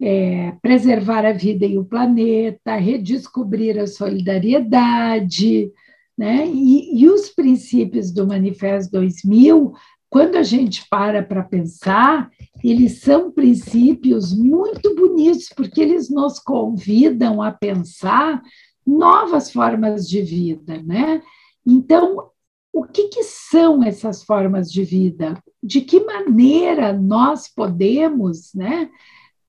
É, 0.00 0.52
preservar 0.62 1.24
a 1.24 1.32
vida 1.32 1.66
e 1.66 1.76
o 1.76 1.84
planeta, 1.84 2.76
redescobrir 2.76 3.78
a 3.80 3.86
solidariedade, 3.86 5.72
né? 6.16 6.46
E, 6.46 7.02
e 7.02 7.08
os 7.08 7.28
princípios 7.28 8.12
do 8.12 8.26
Manifesto 8.26 8.92
2000, 8.92 9.72
quando 10.08 10.36
a 10.36 10.42
gente 10.42 10.86
para 10.88 11.22
para 11.22 11.42
pensar, 11.42 12.30
eles 12.62 13.00
são 13.00 13.30
princípios 13.30 14.36
muito 14.36 14.94
bonitos, 14.94 15.48
porque 15.54 15.80
eles 15.80 16.08
nos 16.08 16.38
convidam 16.38 17.42
a 17.42 17.50
pensar 17.50 18.40
novas 18.86 19.50
formas 19.50 20.08
de 20.08 20.22
vida, 20.22 20.80
né? 20.82 21.20
Então, 21.66 22.30
o 22.72 22.84
que, 22.84 23.08
que 23.08 23.24
são 23.24 23.82
essas 23.82 24.22
formas 24.22 24.70
de 24.70 24.84
vida? 24.84 25.42
De 25.62 25.80
que 25.80 26.04
maneira 26.04 26.92
nós 26.92 27.48
podemos, 27.48 28.52
né, 28.54 28.90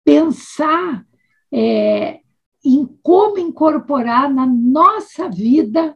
pensar 0.04 1.06
é, 1.52 2.22
em 2.64 2.86
como 3.04 3.38
incorporar 3.38 4.34
na 4.34 4.46
nossa 4.46 5.30
vida 5.30 5.96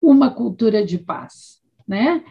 uma 0.00 0.30
cultura 0.30 0.84
de 0.84 0.98
paz, 0.98 1.60
né? 1.88 2.22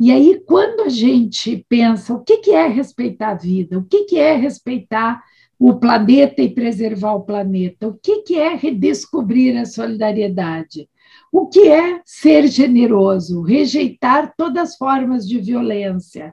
E 0.00 0.12
aí, 0.12 0.40
quando 0.46 0.82
a 0.82 0.88
gente 0.88 1.64
pensa 1.68 2.14
o 2.14 2.22
que, 2.22 2.38
que 2.38 2.50
é 2.52 2.68
respeitar 2.68 3.30
a 3.30 3.34
vida, 3.34 3.78
o 3.78 3.84
que, 3.84 4.04
que 4.04 4.18
é 4.18 4.36
respeitar 4.36 5.22
o 5.58 5.74
planeta 5.74 6.40
e 6.40 6.48
preservar 6.48 7.14
o 7.14 7.22
planeta? 7.22 7.88
O 7.88 7.94
que, 7.94 8.22
que 8.22 8.36
é 8.36 8.54
redescobrir 8.54 9.56
a 9.56 9.64
solidariedade? 9.64 10.88
O 11.32 11.48
que 11.48 11.68
é 11.68 12.00
ser 12.04 12.46
generoso? 12.46 13.42
Rejeitar 13.42 14.32
todas 14.36 14.70
as 14.70 14.76
formas 14.76 15.28
de 15.28 15.40
violência. 15.40 16.32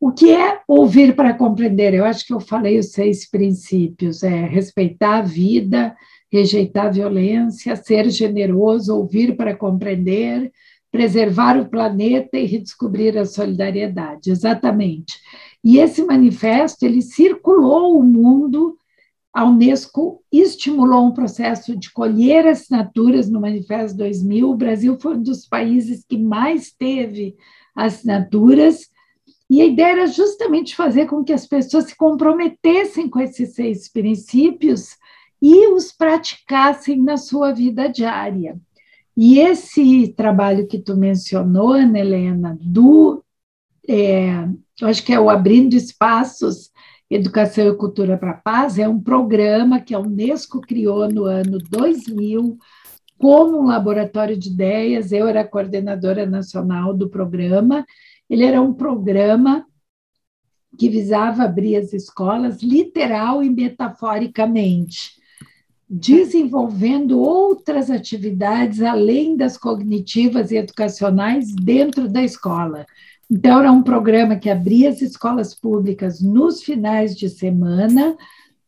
O 0.00 0.10
que 0.10 0.32
é 0.32 0.60
ouvir 0.66 1.14
para 1.14 1.34
compreender? 1.34 1.94
Eu 1.94 2.04
acho 2.04 2.26
que 2.26 2.32
eu 2.32 2.40
falei 2.40 2.78
os 2.78 2.90
seis 2.90 3.28
princípios: 3.30 4.22
é 4.22 4.46
respeitar 4.46 5.18
a 5.18 5.22
vida, 5.22 5.94
rejeitar 6.32 6.86
a 6.86 6.90
violência, 6.90 7.76
ser 7.76 8.10
generoso, 8.10 8.96
ouvir 8.96 9.36
para 9.36 9.54
compreender, 9.54 10.50
preservar 10.92 11.58
o 11.58 11.68
planeta 11.68 12.38
e 12.38 12.44
redescobrir 12.44 13.16
a 13.16 13.24
solidariedade. 13.24 14.30
Exatamente. 14.30 15.18
E 15.64 15.78
esse 15.78 16.04
manifesto 16.04 16.84
ele 16.84 17.00
circulou 17.00 17.98
o 17.98 18.02
mundo. 18.02 18.76
A 19.32 19.46
Unesco 19.46 20.22
estimulou 20.30 21.06
um 21.06 21.12
processo 21.12 21.74
de 21.74 21.90
colher 21.90 22.46
assinaturas 22.46 23.30
no 23.30 23.40
Manifesto 23.40 23.96
2000. 23.96 24.50
O 24.50 24.56
Brasil 24.56 24.98
foi 25.00 25.16
um 25.16 25.22
dos 25.22 25.46
países 25.48 26.04
que 26.06 26.18
mais 26.18 26.70
teve 26.70 27.34
assinaturas. 27.74 28.90
E 29.48 29.62
a 29.62 29.64
ideia 29.64 29.92
era 29.92 30.06
justamente 30.06 30.76
fazer 30.76 31.06
com 31.06 31.24
que 31.24 31.32
as 31.32 31.46
pessoas 31.46 31.86
se 31.86 31.96
comprometessem 31.96 33.08
com 33.08 33.18
esses 33.18 33.54
seis 33.54 33.90
princípios 33.90 34.96
e 35.40 35.68
os 35.68 35.90
praticassem 35.90 37.00
na 37.00 37.16
sua 37.16 37.52
vida 37.52 37.88
diária. 37.88 38.60
E 39.16 39.38
esse 39.38 40.08
trabalho 40.08 40.66
que 40.66 40.78
tu 40.78 40.96
mencionou, 40.96 41.72
Ana 41.72 41.98
Helena, 41.98 42.56
do 42.60 43.22
é, 43.88 44.48
eu 44.80 44.88
acho 44.88 45.04
que 45.04 45.12
é 45.12 45.20
o 45.20 45.28
Abrindo 45.28 45.74
Espaços 45.74 46.70
Educação 47.10 47.68
e 47.68 47.76
Cultura 47.76 48.16
para 48.16 48.30
a 48.30 48.38
Paz, 48.38 48.78
é 48.78 48.88
um 48.88 48.98
programa 48.98 49.80
que 49.80 49.94
a 49.94 49.98
Unesco 49.98 50.60
criou 50.60 51.08
no 51.10 51.24
ano 51.24 51.58
2000 51.58 52.56
como 53.18 53.60
um 53.60 53.66
laboratório 53.66 54.36
de 54.36 54.48
ideias. 54.48 55.12
Eu 55.12 55.28
era 55.28 55.46
coordenadora 55.46 56.24
nacional 56.24 56.94
do 56.94 57.10
programa. 57.10 57.84
Ele 58.30 58.44
era 58.44 58.62
um 58.62 58.72
programa 58.72 59.66
que 60.78 60.88
visava 60.88 61.44
abrir 61.44 61.76
as 61.76 61.92
escolas 61.92 62.62
literal 62.62 63.44
e 63.44 63.50
metaforicamente, 63.50 65.12
desenvolvendo 65.94 67.20
outras 67.20 67.90
atividades 67.90 68.80
além 68.80 69.36
das 69.36 69.58
cognitivas 69.58 70.50
e 70.50 70.56
educacionais 70.56 71.54
dentro 71.54 72.08
da 72.08 72.22
escola. 72.22 72.86
Então, 73.30 73.60
era 73.60 73.70
um 73.70 73.82
programa 73.82 74.36
que 74.36 74.48
abria 74.48 74.88
as 74.88 75.02
escolas 75.02 75.54
públicas 75.54 76.22
nos 76.22 76.62
finais 76.62 77.14
de 77.14 77.28
semana, 77.28 78.16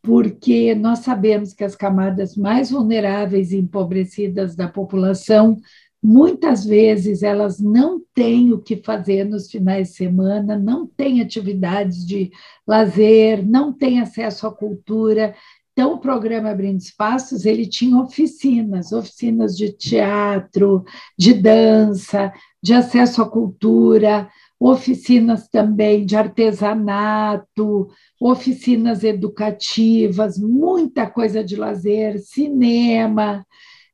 porque 0.02 0.74
nós 0.74 0.98
sabemos 0.98 1.54
que 1.54 1.64
as 1.64 1.74
camadas 1.74 2.36
mais 2.36 2.70
vulneráveis 2.70 3.52
e 3.52 3.56
empobrecidas 3.56 4.54
da 4.54 4.68
população, 4.68 5.56
muitas 6.02 6.62
vezes, 6.66 7.22
elas 7.22 7.58
não 7.58 8.02
têm 8.14 8.52
o 8.52 8.58
que 8.58 8.76
fazer 8.76 9.24
nos 9.24 9.50
finais 9.50 9.88
de 9.88 9.94
semana, 9.94 10.58
não 10.58 10.86
têm 10.86 11.22
atividades 11.22 12.06
de 12.06 12.30
lazer, 12.66 13.42
não 13.46 13.72
têm 13.72 14.00
acesso 14.00 14.46
à 14.46 14.52
cultura. 14.52 15.34
Então, 15.74 15.94
o 15.94 15.98
programa 15.98 16.50
Abrindo 16.50 16.78
Espaços, 16.78 17.44
ele 17.44 17.66
tinha 17.66 17.98
oficinas, 17.98 18.92
oficinas 18.92 19.56
de 19.56 19.72
teatro, 19.72 20.84
de 21.18 21.34
dança, 21.34 22.32
de 22.62 22.72
acesso 22.72 23.20
à 23.20 23.28
cultura, 23.28 24.30
oficinas 24.58 25.48
também 25.48 26.06
de 26.06 26.14
artesanato, 26.14 27.88
oficinas 28.20 29.02
educativas, 29.02 30.38
muita 30.38 31.10
coisa 31.10 31.42
de 31.42 31.56
lazer, 31.56 32.20
cinema, 32.20 33.44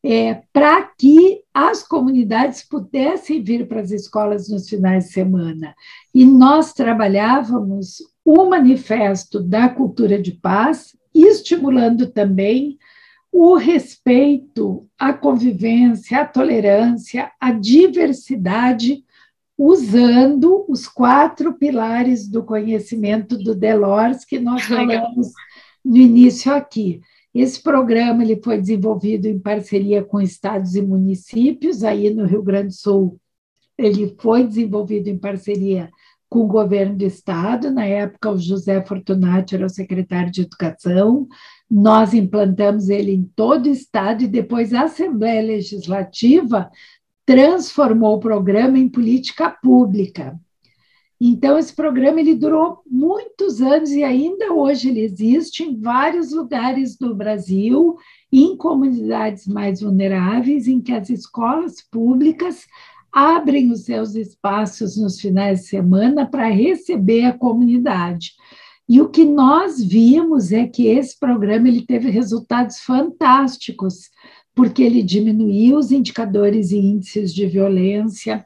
é, 0.04 0.42
para 0.52 0.82
que 0.82 1.40
as 1.52 1.82
comunidades 1.82 2.62
pudessem 2.62 3.42
vir 3.42 3.66
para 3.66 3.80
as 3.80 3.90
escolas 3.90 4.50
nos 4.50 4.68
finais 4.68 5.06
de 5.06 5.12
semana. 5.12 5.74
E 6.14 6.26
nós 6.26 6.74
trabalhávamos 6.74 8.02
o 8.22 8.44
manifesto 8.44 9.40
da 9.40 9.68
cultura 9.70 10.20
de 10.20 10.32
paz, 10.32 10.94
estimulando 11.14 12.06
também 12.06 12.78
o 13.32 13.56
respeito, 13.56 14.88
a 14.98 15.12
convivência, 15.12 16.20
a 16.20 16.26
tolerância, 16.26 17.30
a 17.40 17.52
diversidade, 17.52 19.04
usando 19.56 20.64
os 20.68 20.88
quatro 20.88 21.54
pilares 21.54 22.26
do 22.26 22.42
conhecimento 22.42 23.36
do 23.36 23.54
Delors 23.54 24.24
que 24.24 24.38
nós 24.38 24.62
falamos 24.64 25.28
no 25.84 25.96
início 25.96 26.52
aqui. 26.52 27.00
Esse 27.32 27.62
programa 27.62 28.24
ele 28.24 28.40
foi 28.42 28.60
desenvolvido 28.60 29.26
em 29.26 29.38
parceria 29.38 30.02
com 30.02 30.20
estados 30.20 30.74
e 30.74 30.82
municípios, 30.82 31.84
aí 31.84 32.10
no 32.10 32.26
Rio 32.26 32.42
Grande 32.42 32.68
do 32.68 32.74
Sul 32.74 33.20
ele 33.80 34.14
foi 34.18 34.46
desenvolvido 34.46 35.08
em 35.08 35.18
parceria 35.18 35.90
com 36.30 36.44
o 36.44 36.46
governo 36.46 36.96
do 36.96 37.04
estado, 37.04 37.72
na 37.72 37.84
época 37.84 38.30
o 38.30 38.38
José 38.38 38.80
Fortunati 38.82 39.56
era 39.56 39.66
o 39.66 39.68
secretário 39.68 40.30
de 40.30 40.42
Educação, 40.42 41.26
nós 41.68 42.14
implantamos 42.14 42.88
ele 42.88 43.12
em 43.12 43.24
todo 43.34 43.66
o 43.66 43.70
estado 43.70 44.22
e 44.22 44.28
depois 44.28 44.72
a 44.72 44.82
Assembleia 44.82 45.42
Legislativa 45.42 46.70
transformou 47.26 48.16
o 48.16 48.20
programa 48.20 48.78
em 48.78 48.88
política 48.88 49.50
pública. 49.50 50.38
Então 51.20 51.58
esse 51.58 51.74
programa 51.74 52.20
ele 52.20 52.34
durou 52.34 52.80
muitos 52.88 53.60
anos 53.60 53.90
e 53.90 54.04
ainda 54.04 54.52
hoje 54.54 54.88
ele 54.88 55.00
existe 55.00 55.64
em 55.64 55.78
vários 55.78 56.32
lugares 56.32 56.96
do 56.96 57.12
Brasil, 57.14 57.96
em 58.32 58.56
comunidades 58.56 59.48
mais 59.48 59.80
vulneráveis, 59.80 60.68
em 60.68 60.80
que 60.80 60.92
as 60.92 61.10
escolas 61.10 61.82
públicas 61.82 62.66
abrem 63.12 63.70
os 63.70 63.84
seus 63.84 64.14
espaços 64.14 64.96
nos 64.96 65.20
finais 65.20 65.60
de 65.60 65.66
semana 65.66 66.26
para 66.26 66.48
receber 66.48 67.24
a 67.24 67.36
comunidade. 67.36 68.32
E 68.88 69.00
o 69.00 69.08
que 69.08 69.24
nós 69.24 69.82
vimos 69.82 70.50
é 70.50 70.66
que 70.66 70.88
esse 70.88 71.18
programa 71.18 71.68
ele 71.68 71.86
teve 71.86 72.10
resultados 72.10 72.80
fantásticos, 72.80 74.10
porque 74.54 74.82
ele 74.82 75.02
diminuiu 75.02 75.78
os 75.78 75.92
indicadores 75.92 76.72
e 76.72 76.78
índices 76.78 77.32
de 77.32 77.46
violência, 77.46 78.44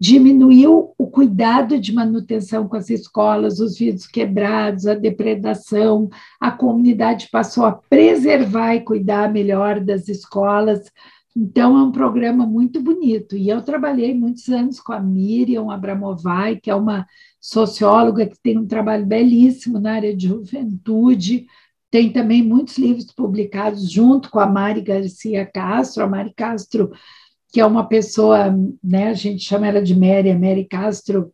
diminuiu 0.00 0.92
o 0.98 1.06
cuidado 1.06 1.78
de 1.78 1.92
manutenção 1.92 2.66
com 2.66 2.76
as 2.76 2.90
escolas, 2.90 3.60
os 3.60 3.78
vidros 3.78 4.06
quebrados, 4.06 4.86
a 4.86 4.94
depredação, 4.94 6.10
a 6.40 6.50
comunidade 6.50 7.28
passou 7.30 7.64
a 7.64 7.72
preservar 7.72 8.74
e 8.74 8.80
cuidar 8.80 9.32
melhor 9.32 9.80
das 9.80 10.08
escolas. 10.08 10.90
Então, 11.36 11.76
é 11.76 11.82
um 11.82 11.90
programa 11.90 12.46
muito 12.46 12.80
bonito. 12.80 13.36
E 13.36 13.48
eu 13.48 13.60
trabalhei 13.60 14.14
muitos 14.14 14.48
anos 14.48 14.78
com 14.78 14.92
a 14.92 15.00
Miriam 15.00 15.70
Abramovai, 15.70 16.60
que 16.60 16.70
é 16.70 16.74
uma 16.74 17.06
socióloga 17.40 18.26
que 18.26 18.40
tem 18.40 18.56
um 18.56 18.66
trabalho 18.66 19.04
belíssimo 19.04 19.80
na 19.80 19.94
área 19.94 20.16
de 20.16 20.28
juventude, 20.28 21.46
tem 21.90 22.12
também 22.12 22.42
muitos 22.42 22.76
livros 22.76 23.12
publicados 23.12 23.88
junto 23.90 24.28
com 24.30 24.40
a 24.40 24.46
Mari 24.46 24.80
Garcia 24.80 25.46
Castro. 25.46 26.02
A 26.02 26.08
Mari 26.08 26.32
Castro, 26.34 26.90
que 27.52 27.60
é 27.60 27.66
uma 27.66 27.86
pessoa, 27.86 28.52
né, 28.82 29.08
a 29.08 29.14
gente 29.14 29.44
chama 29.44 29.68
ela 29.68 29.82
de 29.82 29.94
Mary, 29.94 30.30
a 30.30 30.38
Mary 30.38 30.64
Castro, 30.64 31.32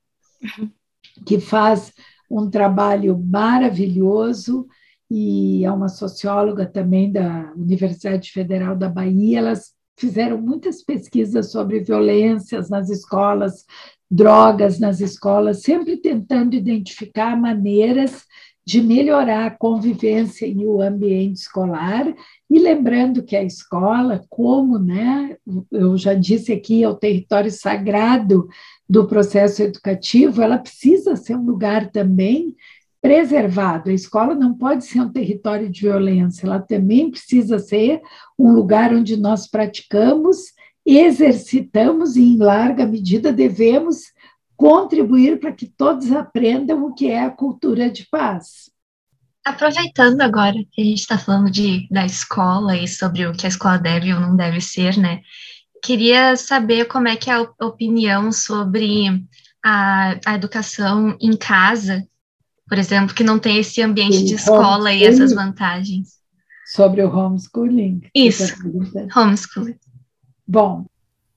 que 1.24 1.40
faz 1.40 1.92
um 2.30 2.50
trabalho 2.50 3.18
maravilhoso 3.18 4.66
e 5.10 5.64
é 5.64 5.72
uma 5.72 5.88
socióloga 5.88 6.66
também 6.66 7.10
da 7.10 7.52
Universidade 7.56 8.30
Federal 8.30 8.76
da 8.76 8.88
Bahia. 8.88 9.38
Elas 9.38 9.72
fizeram 10.00 10.40
muitas 10.40 10.82
pesquisas 10.82 11.52
sobre 11.52 11.80
violências 11.80 12.70
nas 12.70 12.88
escolas, 12.88 13.66
drogas 14.10 14.80
nas 14.80 15.00
escolas, 15.00 15.62
sempre 15.62 15.98
tentando 15.98 16.56
identificar 16.56 17.38
maneiras 17.38 18.24
de 18.66 18.80
melhorar 18.80 19.46
a 19.46 19.50
convivência 19.50 20.46
e 20.46 20.66
o 20.66 20.80
ambiente 20.80 21.36
escolar, 21.40 22.06
e 22.48 22.58
lembrando 22.58 23.22
que 23.22 23.36
a 23.36 23.42
escola, 23.42 24.24
como 24.28 24.78
né, 24.78 25.36
eu 25.70 25.96
já 25.96 26.14
disse 26.14 26.52
aqui, 26.52 26.82
é 26.82 26.88
o 26.88 26.94
território 26.94 27.50
sagrado 27.50 28.48
do 28.88 29.06
processo 29.06 29.62
educativo, 29.62 30.42
ela 30.42 30.58
precisa 30.58 31.16
ser 31.16 31.36
um 31.36 31.44
lugar 31.44 31.90
também 31.90 32.54
preservado. 33.00 33.90
A 33.90 33.94
escola 33.94 34.34
não 34.34 34.54
pode 34.54 34.84
ser 34.84 35.00
um 35.00 35.12
território 35.12 35.70
de 35.70 35.82
violência, 35.82 36.46
ela 36.46 36.60
também 36.60 37.10
precisa 37.10 37.58
ser 37.58 38.00
um 38.38 38.52
lugar 38.52 38.92
onde 38.92 39.16
nós 39.16 39.46
praticamos 39.46 40.52
exercitamos 40.84 42.16
e, 42.16 42.22
em 42.22 42.36
larga 42.38 42.86
medida, 42.86 43.32
devemos 43.32 43.98
contribuir 44.56 45.38
para 45.38 45.52
que 45.52 45.66
todos 45.66 46.10
aprendam 46.12 46.84
o 46.84 46.94
que 46.94 47.08
é 47.08 47.24
a 47.24 47.30
cultura 47.30 47.90
de 47.90 48.06
paz. 48.10 48.70
Aproveitando 49.44 50.20
agora 50.20 50.56
que 50.70 50.82
a 50.82 50.84
gente 50.84 50.98
está 50.98 51.16
falando 51.16 51.50
de, 51.50 51.88
da 51.90 52.04
escola 52.04 52.76
e 52.76 52.86
sobre 52.86 53.26
o 53.26 53.32
que 53.32 53.46
a 53.46 53.48
escola 53.48 53.78
deve 53.78 54.12
ou 54.12 54.20
não 54.20 54.36
deve 54.36 54.60
ser, 54.60 54.98
né? 54.98 55.22
Queria 55.82 56.36
saber 56.36 56.84
como 56.86 57.08
é 57.08 57.16
que 57.16 57.30
é 57.30 57.34
a 57.34 57.48
opinião 57.64 58.30
sobre 58.30 59.24
a, 59.64 60.18
a 60.26 60.34
educação 60.34 61.16
em 61.18 61.34
casa, 61.34 62.06
por 62.70 62.78
exemplo, 62.78 63.12
que 63.12 63.24
não 63.24 63.40
tem 63.40 63.58
esse 63.58 63.82
ambiente 63.82 64.24
de 64.24 64.36
escola 64.36 64.92
e 64.92 65.02
essas 65.02 65.32
vantagens. 65.32 66.20
Sobre 66.64 67.02
o 67.02 67.12
homeschooling? 67.12 68.02
Isso, 68.14 68.54
homeschooling. 69.16 69.74
Bom, 70.46 70.86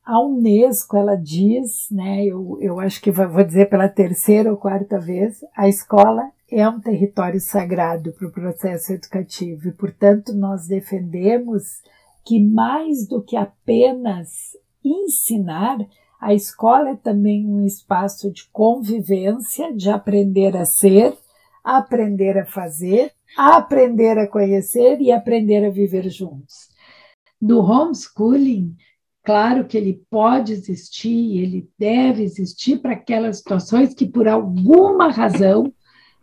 a 0.05 0.21
Unesco 0.21 0.95
ela 0.95 1.15
diz, 1.15 1.87
né, 1.89 2.23
eu, 2.23 2.59
eu 2.61 2.79
acho 2.79 3.01
que 3.01 3.09
vou 3.09 3.43
dizer 3.43 3.67
pela 3.67 3.89
terceira 3.89 4.51
ou 4.51 4.57
quarta 4.57 4.99
vez, 4.99 5.39
a 5.57 5.67
escola 5.67 6.21
é 6.51 6.69
um 6.69 6.79
território 6.79 7.39
sagrado 7.39 8.11
para 8.11 8.27
o 8.27 8.31
processo 8.31 8.93
educativo 8.93 9.69
e, 9.69 9.71
portanto, 9.71 10.35
nós 10.35 10.67
defendemos 10.67 11.81
que 12.23 12.39
mais 12.39 13.07
do 13.07 13.23
que 13.23 13.35
apenas 13.35 14.55
ensinar, 14.85 15.79
a 16.21 16.31
escola 16.31 16.91
é 16.91 16.95
também 16.95 17.47
um 17.47 17.65
espaço 17.65 18.31
de 18.31 18.47
convivência, 18.51 19.73
de 19.73 19.89
aprender 19.89 20.55
a 20.55 20.63
ser, 20.63 21.17
aprender 21.63 22.38
a 22.38 22.45
fazer, 22.45 23.12
aprender 23.38 24.17
a 24.17 24.28
conhecer 24.28 24.99
e 24.99 25.12
aprender 25.12 25.65
a 25.65 25.69
viver 25.69 26.10
juntos. 26.10 26.69
No 27.41 27.60
homeschooling, 27.60 28.76
Claro 29.26 29.65
que 29.65 29.78
ele 29.78 30.04
pode 30.10 30.52
existir, 30.52 31.38
ele 31.41 31.69
deve 31.80 32.23
existir 32.23 32.82
para 32.82 32.91
aquelas 32.91 33.38
situações 33.38 33.93
que, 33.93 34.06
por 34.06 34.28
alguma 34.28 35.10
razão, 35.10 35.73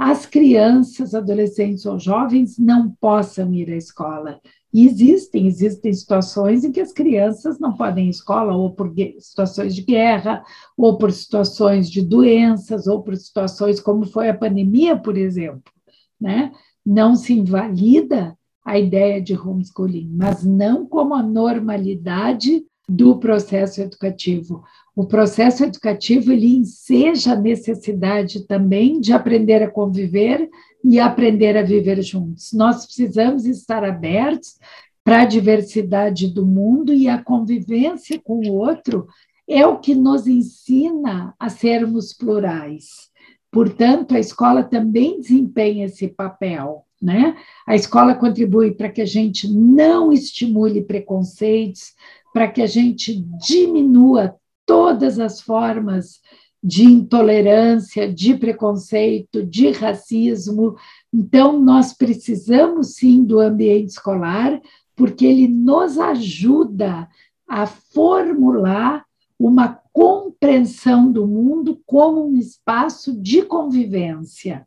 as 0.01 0.25
crianças, 0.25 1.15
adolescentes 1.15 1.85
ou 1.85 1.99
jovens 1.99 2.57
não 2.59 2.91
possam 2.99 3.53
ir 3.53 3.71
à 3.71 3.77
escola. 3.77 4.41
E 4.73 4.87
existem, 4.87 5.47
existem 5.47 5.93
situações 5.93 6.65
em 6.65 6.73
que 6.73 6.81
as 6.81 6.91
crianças 6.91 7.61
não 7.61 7.75
podem 7.77 8.07
ir 8.07 8.09
à 8.09 8.11
escola, 8.11 8.57
ou 8.57 8.71
por 8.71 8.91
situações 9.19 9.75
de 9.75 9.83
guerra, 9.83 10.43
ou 10.75 10.97
por 10.97 11.13
situações 11.13 11.91
de 11.91 12.01
doenças, 12.01 12.87
ou 12.87 13.03
por 13.03 13.15
situações 13.15 13.79
como 13.79 14.07
foi 14.07 14.31
a 14.31 14.35
pandemia, 14.35 14.97
por 14.97 15.19
exemplo. 15.19 15.71
Né? 16.19 16.51
Não 16.85 17.15
se 17.15 17.35
invalida 17.35 18.35
a 18.65 18.79
ideia 18.79 19.21
de 19.21 19.39
homeschooling, 19.39 20.11
mas 20.17 20.43
não 20.43 20.87
como 20.87 21.15
a 21.15 21.23
normalidade 21.23 22.65
do 22.91 23.17
processo 23.19 23.81
educativo. 23.81 24.65
O 24.97 25.07
processo 25.07 25.63
educativo 25.63 26.33
ele 26.33 26.57
enseja 26.57 27.33
a 27.33 27.41
necessidade 27.41 28.47
também 28.49 29.01
de 29.01 29.13
aprender 29.13 29.63
a 29.63 29.71
conviver 29.71 30.51
e 30.83 30.99
aprender 30.99 31.57
a 31.57 31.63
viver 31.63 32.03
juntos. 32.03 32.53
Nós 32.53 32.85
precisamos 32.85 33.47
estar 33.47 33.85
abertos 33.85 34.59
para 35.05 35.23
a 35.23 35.25
diversidade 35.25 36.27
do 36.27 36.45
mundo 36.45 36.93
e 36.93 37.09
a 37.09 37.23
convivência 37.23 38.21
com 38.21 38.41
o 38.41 38.55
outro 38.55 39.07
é 39.49 39.65
o 39.65 39.79
que 39.79 39.95
nos 39.95 40.27
ensina 40.27 41.33
a 41.39 41.49
sermos 41.49 42.13
plurais. 42.13 43.09
Portanto, 43.53 44.17
a 44.17 44.19
escola 44.19 44.65
também 44.65 45.21
desempenha 45.21 45.87
esse 45.87 46.09
papel. 46.09 46.85
Né? 47.01 47.35
A 47.67 47.75
escola 47.75 48.15
contribui 48.15 48.73
para 48.73 48.91
que 48.91 49.01
a 49.01 49.07
gente 49.07 49.51
não 49.51 50.13
estimule 50.13 50.83
preconceitos, 50.83 51.95
para 52.33 52.49
que 52.49 52.63
a 52.63 52.67
gente 52.67 53.15
diminua 53.47 54.37
todas 54.67 55.19
as 55.19 55.41
formas 55.41 56.21
de 56.63 56.85
intolerância, 56.85 58.13
de 58.13 58.37
preconceito, 58.37 59.43
de 59.43 59.71
racismo. 59.71 60.77
Então, 61.13 61.59
nós 61.59 61.93
precisamos 61.93 62.95
sim 62.97 63.25
do 63.25 63.41
ambiente 63.41 63.91
escolar, 63.91 64.61
porque 64.95 65.25
ele 65.25 65.49
nos 65.49 65.99
ajuda 65.99 67.09
a 67.49 67.67
formular 67.67 69.05
uma 69.39 69.81
compreensão 69.93 71.11
do 71.11 71.27
mundo 71.27 71.81
como 71.87 72.27
um 72.27 72.37
espaço 72.37 73.19
de 73.19 73.43
convivência. 73.43 74.67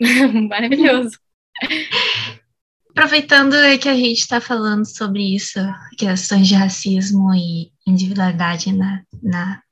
Maravilhoso. 0.48 1.18
Aproveitando 2.94 3.56
que 3.80 3.88
a 3.88 3.94
gente 3.94 4.18
está 4.18 4.38
falando 4.38 4.84
sobre 4.84 5.34
isso, 5.34 5.58
questões 5.96 6.46
de 6.46 6.54
racismo 6.54 7.34
e 7.34 7.70
individualidade 7.86 8.70
na, 8.70 9.02
na 9.22 9.62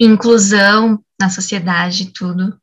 inclusão 0.00 1.02
na 1.20 1.28
sociedade 1.28 2.04
e 2.04 2.12
tudo, 2.12 2.56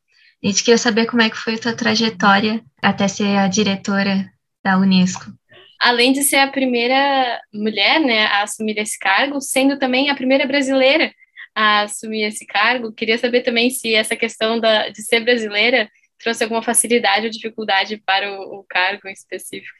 a 0.43 0.47
gente 0.47 0.63
queria 0.63 0.77
saber 0.77 1.05
como 1.05 1.21
é 1.21 1.29
que 1.29 1.37
foi 1.37 1.55
a 1.55 1.59
tua 1.59 1.75
trajetória 1.75 2.63
até 2.81 3.07
ser 3.07 3.37
a 3.37 3.47
diretora 3.47 4.29
da 4.63 4.77
Unesco. 4.77 5.25
Além 5.81 6.13
de 6.13 6.23
ser 6.23 6.37
a 6.37 6.51
primeira 6.51 7.41
mulher 7.53 7.99
né, 7.99 8.25
a 8.27 8.43
assumir 8.43 8.77
esse 8.77 8.97
cargo, 8.97 9.41
sendo 9.41 9.77
também 9.77 10.09
a 10.09 10.15
primeira 10.15 10.47
brasileira 10.47 11.11
a 11.53 11.81
assumir 11.81 12.23
esse 12.23 12.45
cargo, 12.45 12.93
queria 12.93 13.17
saber 13.17 13.41
também 13.41 13.69
se 13.69 13.93
essa 13.93 14.15
questão 14.15 14.59
da, 14.59 14.89
de 14.89 15.01
ser 15.03 15.19
brasileira 15.19 15.89
trouxe 16.23 16.43
alguma 16.43 16.63
facilidade 16.63 17.25
ou 17.25 17.31
dificuldade 17.31 17.97
para 17.97 18.31
o, 18.31 18.59
o 18.59 18.63
cargo 18.63 19.07
em 19.07 19.11
específico? 19.11 19.77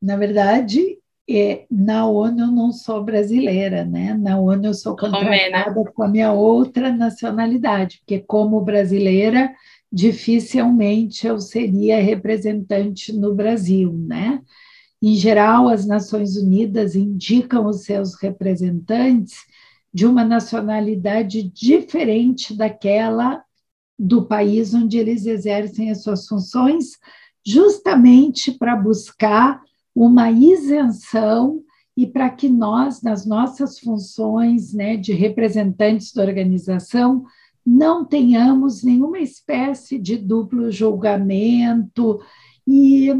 Na 0.00 0.16
verdade, 0.16 0.98
é, 1.28 1.64
na 1.70 2.06
ONU 2.06 2.40
eu 2.40 2.50
não 2.50 2.72
sou 2.72 3.04
brasileira, 3.04 3.84
né? 3.84 4.14
Na 4.14 4.38
ONU 4.38 4.66
eu 4.66 4.74
sou 4.74 4.96
contratada 4.96 5.70
Romena. 5.70 5.92
com 5.94 6.02
a 6.02 6.08
minha 6.08 6.32
outra 6.32 6.92
nacionalidade, 6.92 7.98
porque 7.98 8.18
como 8.18 8.60
brasileira, 8.60 9.54
dificilmente 9.92 11.26
eu 11.26 11.38
seria 11.38 12.02
representante 12.02 13.12
no 13.12 13.34
Brasil, 13.34 13.92
né? 13.92 14.40
Em 15.02 15.14
geral, 15.14 15.68
as 15.68 15.86
Nações 15.86 16.36
Unidas 16.36 16.94
indicam 16.94 17.66
os 17.66 17.84
seus 17.84 18.14
representantes 18.20 19.38
de 19.92 20.06
uma 20.06 20.24
nacionalidade 20.24 21.42
diferente 21.42 22.54
daquela 22.54 23.42
do 24.02 24.24
país 24.24 24.72
onde 24.72 24.96
eles 24.96 25.26
exercem 25.26 25.90
as 25.90 26.02
suas 26.02 26.26
funções, 26.26 26.98
justamente 27.46 28.50
para 28.50 28.74
buscar 28.74 29.60
uma 29.94 30.30
isenção 30.30 31.62
e 31.94 32.06
para 32.06 32.30
que 32.30 32.48
nós, 32.48 33.02
nas 33.02 33.26
nossas 33.26 33.78
funções 33.78 34.72
né, 34.72 34.96
de 34.96 35.12
representantes 35.12 36.14
da 36.14 36.22
organização, 36.22 37.24
não 37.66 38.02
tenhamos 38.02 38.82
nenhuma 38.82 39.18
espécie 39.18 39.98
de 39.98 40.16
duplo 40.16 40.70
julgamento. 40.70 42.20
E 42.66 43.10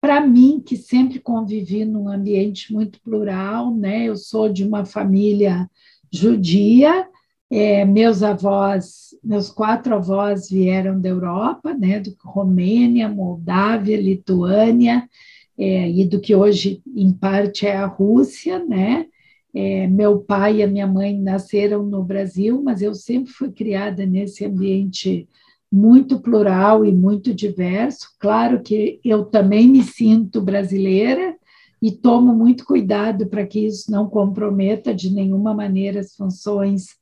para 0.00 0.20
mim, 0.20 0.62
que 0.64 0.76
sempre 0.76 1.18
convivi 1.18 1.84
num 1.84 2.08
ambiente 2.08 2.72
muito 2.72 3.00
plural, 3.02 3.74
né, 3.74 4.04
eu 4.04 4.16
sou 4.16 4.48
de 4.48 4.64
uma 4.64 4.84
família 4.84 5.68
judia, 6.12 7.08
é, 7.50 7.84
meus 7.84 8.22
avós, 8.22 9.16
meus 9.24 9.50
quatro 9.50 9.94
avós 9.94 10.50
vieram 10.50 11.00
da 11.00 11.08
Europa, 11.08 11.74
né, 11.74 11.98
do 12.00 12.14
Romênia, 12.22 13.08
Moldávia, 13.08 14.00
Lituânia, 14.00 15.08
é, 15.56 15.90
e 15.90 16.04
do 16.04 16.20
que 16.20 16.34
hoje, 16.34 16.82
em 16.94 17.12
parte, 17.12 17.66
é 17.66 17.76
a 17.76 17.86
Rússia, 17.86 18.64
né? 18.64 19.06
É, 19.52 19.88
meu 19.88 20.20
pai 20.20 20.58
e 20.58 20.62
a 20.62 20.68
minha 20.68 20.86
mãe 20.86 21.18
nasceram 21.18 21.82
no 21.82 22.04
Brasil, 22.04 22.62
mas 22.62 22.80
eu 22.80 22.94
sempre 22.94 23.32
fui 23.32 23.50
criada 23.50 24.06
nesse 24.06 24.44
ambiente 24.44 25.26
muito 25.72 26.20
plural 26.20 26.84
e 26.84 26.92
muito 26.92 27.34
diverso. 27.34 28.10
Claro 28.20 28.62
que 28.62 29.00
eu 29.04 29.24
também 29.24 29.66
me 29.66 29.82
sinto 29.82 30.40
brasileira 30.40 31.34
e 31.80 31.90
tomo 31.90 32.34
muito 32.34 32.64
cuidado 32.64 33.26
para 33.26 33.46
que 33.46 33.66
isso 33.66 33.90
não 33.90 34.08
comprometa 34.08 34.94
de 34.94 35.10
nenhuma 35.10 35.54
maneira 35.54 36.00
as 36.00 36.14
funções 36.14 36.96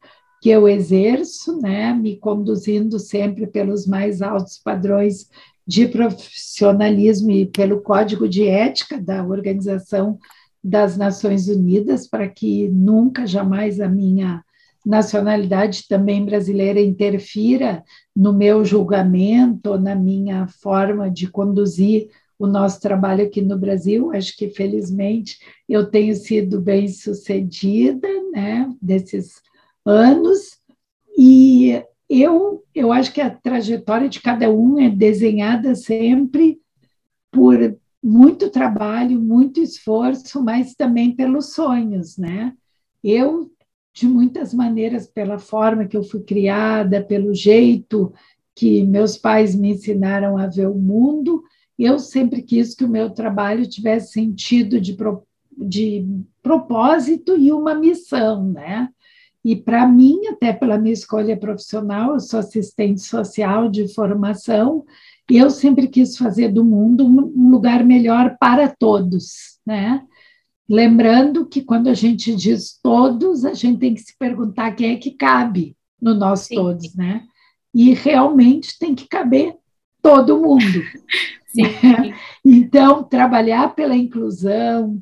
que 0.47 0.51
eu 0.51 0.69
exerço, 0.69 1.61
né, 1.61 1.93
me 1.93 2.17
conduzindo 2.19 3.01
sempre 3.01 3.49
pelos 3.49 3.85
mais 3.85 4.23
altos 4.23 4.57
padrões 4.57 5.29
de 5.67 5.89
profissionalismo 5.89 7.33
e 7.33 7.47
pelo 7.47 7.81
código 7.81 8.29
de 8.29 8.47
ética 8.47 8.97
da 8.97 9.27
Organização 9.27 10.17
das 10.63 10.97
Nações 10.97 11.49
Unidas, 11.49 12.07
para 12.07 12.29
que 12.29 12.69
nunca, 12.69 13.27
jamais 13.27 13.81
a 13.81 13.89
minha 13.89 14.45
nacionalidade 14.85 15.89
também 15.89 16.25
brasileira 16.25 16.81
interfira 16.81 17.83
no 18.15 18.33
meu 18.33 18.65
julgamento, 18.65 19.77
na 19.77 19.97
minha 19.97 20.47
forma 20.47 21.11
de 21.11 21.27
conduzir 21.27 22.09
o 22.39 22.47
nosso 22.47 22.81
trabalho 22.81 23.25
aqui 23.25 23.43
no 23.43 23.59
Brasil. 23.59 24.13
Acho 24.13 24.37
que, 24.37 24.49
felizmente, 24.51 25.41
eu 25.69 25.91
tenho 25.91 26.15
sido 26.15 26.61
bem 26.61 26.87
sucedida 26.87 28.07
né, 28.33 28.73
desses 28.81 29.45
anos, 29.87 30.59
e 31.17 31.83
eu, 32.09 32.63
eu 32.75 32.93
acho 32.93 33.13
que 33.13 33.21
a 33.21 33.31
trajetória 33.31 34.09
de 34.09 34.21
cada 34.21 34.51
um 34.51 34.79
é 34.79 34.91
desenhada 34.91 35.75
sempre 35.75 36.61
por 37.31 37.79
muito 38.03 38.51
trabalho, 38.51 39.21
muito 39.21 39.61
esforço, 39.61 40.43
mas 40.43 40.75
também 40.75 41.15
pelos 41.15 41.53
sonhos, 41.53 42.17
né? 42.17 42.53
Eu, 43.03 43.51
de 43.93 44.07
muitas 44.07 44.53
maneiras, 44.53 45.07
pela 45.07 45.39
forma 45.39 45.87
que 45.87 45.97
eu 45.97 46.03
fui 46.03 46.23
criada, 46.23 47.03
pelo 47.03 47.35
jeito 47.35 48.13
que 48.55 48.85
meus 48.85 49.19
pais 49.19 49.55
me 49.55 49.71
ensinaram 49.73 50.39
a 50.39 50.47
ver 50.47 50.69
o 50.69 50.75
mundo, 50.75 51.43
eu 51.79 51.99
sempre 51.99 52.43
quis 52.43 52.75
que 52.75 52.85
o 52.85 52.89
meu 52.89 53.11
trabalho 53.11 53.69
tivesse 53.69 54.13
sentido 54.13 54.81
de, 54.81 54.97
de 55.59 56.07
propósito 56.43 57.37
e 57.37 57.53
uma 57.53 57.75
missão, 57.75 58.51
né? 58.51 58.89
E 59.47 59.55
para 59.55 59.87
mim, 59.87 60.27
até 60.27 60.53
pela 60.53 60.77
minha 60.77 60.93
escolha 60.93 61.37
profissional, 61.37 62.15
eu 62.15 62.19
sou 62.19 62.41
assistente 62.41 63.01
social 63.01 63.69
de 63.69 63.87
formação, 63.95 64.85
e 65.31 65.37
eu 65.37 65.51
sempre 65.51 65.87
quis 65.87 66.17
fazer 66.17 66.49
do 66.49 66.65
mundo 66.65 67.07
um 67.07 67.49
lugar 67.49 67.85
melhor 67.85 68.37
para 68.41 68.67
todos, 68.67 69.61
né? 69.65 70.03
Lembrando 70.69 71.47
que 71.47 71.63
quando 71.63 71.87
a 71.87 71.95
gente 71.95 72.35
diz 72.35 72.77
todos, 72.83 73.45
a 73.45 73.55
gente 73.55 73.79
tem 73.79 73.95
que 73.95 74.01
se 74.01 74.19
perguntar 74.19 74.73
quem 74.73 74.95
é 74.95 74.97
que 74.97 75.13
cabe 75.13 75.77
no 76.03 76.13
nós 76.13 76.41
Sim. 76.41 76.57
todos, 76.57 76.93
né? 76.97 77.23
E 77.73 77.95
realmente 77.95 78.77
tem 78.77 78.97
que 78.97 79.07
caber 79.07 79.55
todo 80.03 80.41
mundo. 80.41 80.83
Sim. 81.47 82.13
Então, 82.45 83.05
trabalhar 83.05 83.77
pela 83.77 83.95
inclusão, 83.95 85.01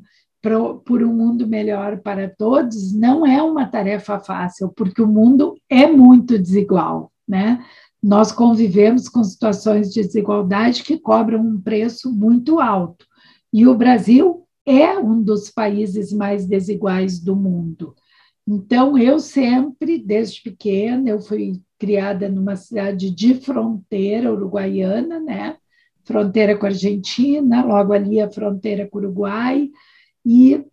por 0.85 1.03
um 1.03 1.13
mundo 1.13 1.47
melhor 1.47 1.99
para 1.99 2.29
todos 2.29 2.93
não 2.93 3.25
é 3.25 3.41
uma 3.41 3.65
tarefa 3.65 4.19
fácil, 4.19 4.69
porque 4.75 5.01
o 5.01 5.07
mundo 5.07 5.55
é 5.69 5.87
muito 5.87 6.37
desigual, 6.37 7.11
né? 7.27 7.63
Nós 8.01 8.31
convivemos 8.31 9.09
com 9.09 9.23
situações 9.23 9.91
de 9.91 10.01
desigualdade 10.01 10.83
que 10.83 10.99
cobram 10.99 11.41
um 11.41 11.59
preço 11.59 12.13
muito 12.13 12.59
alto. 12.59 13.05
E 13.51 13.65
o 13.65 13.75
Brasil 13.75 14.45
é 14.65 14.97
um 14.97 15.21
dos 15.21 15.49
países 15.49 16.13
mais 16.13 16.45
desiguais 16.45 17.19
do 17.19 17.35
mundo. 17.35 17.95
Então, 18.47 18.95
eu 18.97 19.19
sempre, 19.19 19.97
desde 19.97 20.43
pequena, 20.43 21.09
eu 21.09 21.19
fui 21.19 21.59
criada 21.79 22.29
numa 22.29 22.55
cidade 22.55 23.09
de 23.09 23.33
fronteira 23.35 24.31
uruguaiana, 24.31 25.19
né? 25.19 25.57
Fronteira 26.03 26.55
com 26.55 26.67
a 26.67 26.69
Argentina, 26.69 27.65
logo 27.65 27.91
ali 27.91 28.21
a 28.21 28.29
fronteira 28.29 28.87
com 28.87 28.99
o 28.99 29.01
Uruguai, 29.01 29.69
e 30.25 30.65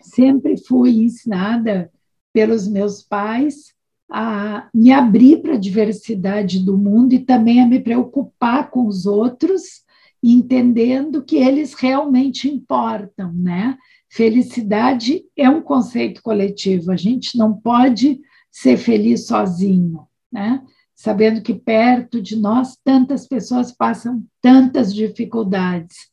sempre 0.00 0.56
fui 0.56 1.02
ensinada 1.02 1.90
pelos 2.32 2.66
meus 2.66 3.02
pais 3.02 3.74
a 4.10 4.68
me 4.72 4.92
abrir 4.92 5.42
para 5.42 5.54
a 5.54 5.58
diversidade 5.58 6.64
do 6.64 6.76
mundo 6.76 7.12
e 7.12 7.18
também 7.18 7.60
a 7.60 7.66
me 7.66 7.80
preocupar 7.80 8.70
com 8.70 8.86
os 8.86 9.04
outros, 9.04 9.84
entendendo 10.22 11.24
que 11.24 11.36
eles 11.36 11.74
realmente 11.74 12.48
importam, 12.48 13.32
né? 13.32 13.76
Felicidade 14.08 15.24
é 15.36 15.50
um 15.50 15.60
conceito 15.60 16.22
coletivo, 16.22 16.92
a 16.92 16.96
gente 16.96 17.36
não 17.36 17.52
pode 17.52 18.20
ser 18.50 18.76
feliz 18.76 19.26
sozinho, 19.26 20.06
né? 20.32 20.62
Sabendo 20.94 21.42
que 21.42 21.52
perto 21.52 22.22
de 22.22 22.36
nós 22.36 22.78
tantas 22.82 23.26
pessoas 23.26 23.72
passam 23.72 24.24
tantas 24.40 24.94
dificuldades. 24.94 26.10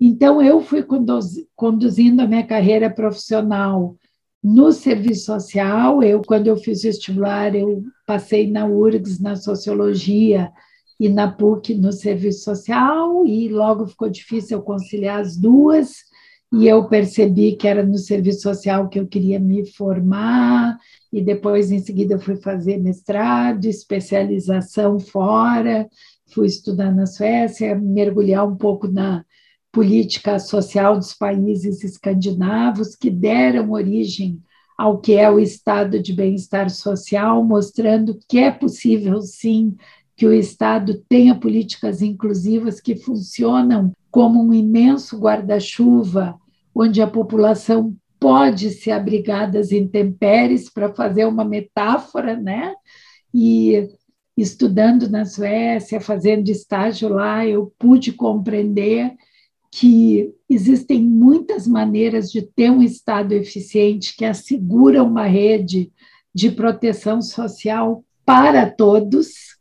Então, 0.00 0.40
eu 0.40 0.62
fui 0.62 0.82
conduzindo 1.54 2.22
a 2.22 2.26
minha 2.26 2.46
carreira 2.46 2.88
profissional 2.88 3.96
no 4.42 4.72
serviço 4.72 5.26
social. 5.26 6.02
Eu, 6.02 6.22
quando 6.22 6.46
eu 6.46 6.56
fiz 6.56 6.82
vestibular, 6.82 7.54
eu 7.54 7.84
passei 8.06 8.50
na 8.50 8.66
URGS, 8.66 9.20
na 9.20 9.36
sociologia, 9.36 10.50
e 11.00 11.08
na 11.08 11.32
PUC, 11.32 11.74
no 11.74 11.92
serviço 11.92 12.44
social, 12.44 13.26
e 13.26 13.48
logo 13.48 13.86
ficou 13.86 14.10
difícil 14.10 14.60
conciliar 14.60 15.20
as 15.20 15.34
duas, 15.34 15.94
e 16.52 16.68
eu 16.68 16.88
percebi 16.88 17.56
que 17.56 17.66
era 17.66 17.82
no 17.82 17.96
serviço 17.96 18.42
social 18.42 18.86
que 18.86 19.00
eu 19.00 19.06
queria 19.06 19.40
me 19.40 19.64
formar, 19.64 20.76
e 21.10 21.22
depois, 21.22 21.72
em 21.72 21.78
seguida, 21.78 22.18
fui 22.18 22.36
fazer 22.36 22.76
mestrado, 22.76 23.64
especialização 23.64 24.98
fora, 24.98 25.88
fui 26.34 26.46
estudar 26.46 26.92
na 26.92 27.06
Suécia, 27.06 27.74
mergulhar 27.74 28.46
um 28.46 28.56
pouco 28.56 28.86
na 28.86 29.24
política 29.72 30.38
social 30.38 30.96
dos 30.96 31.14
países 31.14 31.84
escandinavos 31.84 32.96
que 32.96 33.10
deram 33.10 33.70
origem 33.70 34.42
ao 34.76 34.98
que 34.98 35.12
é 35.12 35.30
o 35.30 35.38
estado 35.38 36.00
de 36.00 36.12
bem-estar 36.12 36.70
social, 36.70 37.44
mostrando 37.44 38.18
que 38.28 38.38
é 38.38 38.50
possível, 38.50 39.20
sim, 39.20 39.76
que 40.16 40.26
o 40.26 40.32
Estado 40.32 41.02
tenha 41.08 41.34
políticas 41.34 42.02
inclusivas 42.02 42.78
que 42.78 42.94
funcionam 42.94 43.92
como 44.10 44.42
um 44.42 44.52
imenso 44.52 45.18
guarda-chuva, 45.18 46.38
onde 46.74 47.00
a 47.00 47.06
população 47.06 47.96
pode 48.18 48.68
se 48.70 48.90
abrigar 48.90 49.50
das 49.50 49.72
intempéries, 49.72 50.68
para 50.68 50.92
fazer 50.92 51.24
uma 51.24 51.42
metáfora, 51.42 52.36
né? 52.36 52.74
E 53.32 53.88
estudando 54.36 55.08
na 55.08 55.24
Suécia, 55.24 56.00
fazendo 56.02 56.50
estágio 56.50 57.08
lá, 57.08 57.46
eu 57.46 57.72
pude 57.78 58.12
compreender 58.12 59.14
que 59.70 60.32
existem 60.48 61.00
muitas 61.02 61.66
maneiras 61.66 62.30
de 62.30 62.42
ter 62.42 62.70
um 62.70 62.82
Estado 62.82 63.32
eficiente 63.32 64.16
que 64.16 64.24
assegura 64.24 65.02
uma 65.02 65.26
rede 65.26 65.92
de 66.34 66.50
proteção 66.50 67.22
social 67.22 68.04
para 68.24 68.68
todos, 68.68 69.56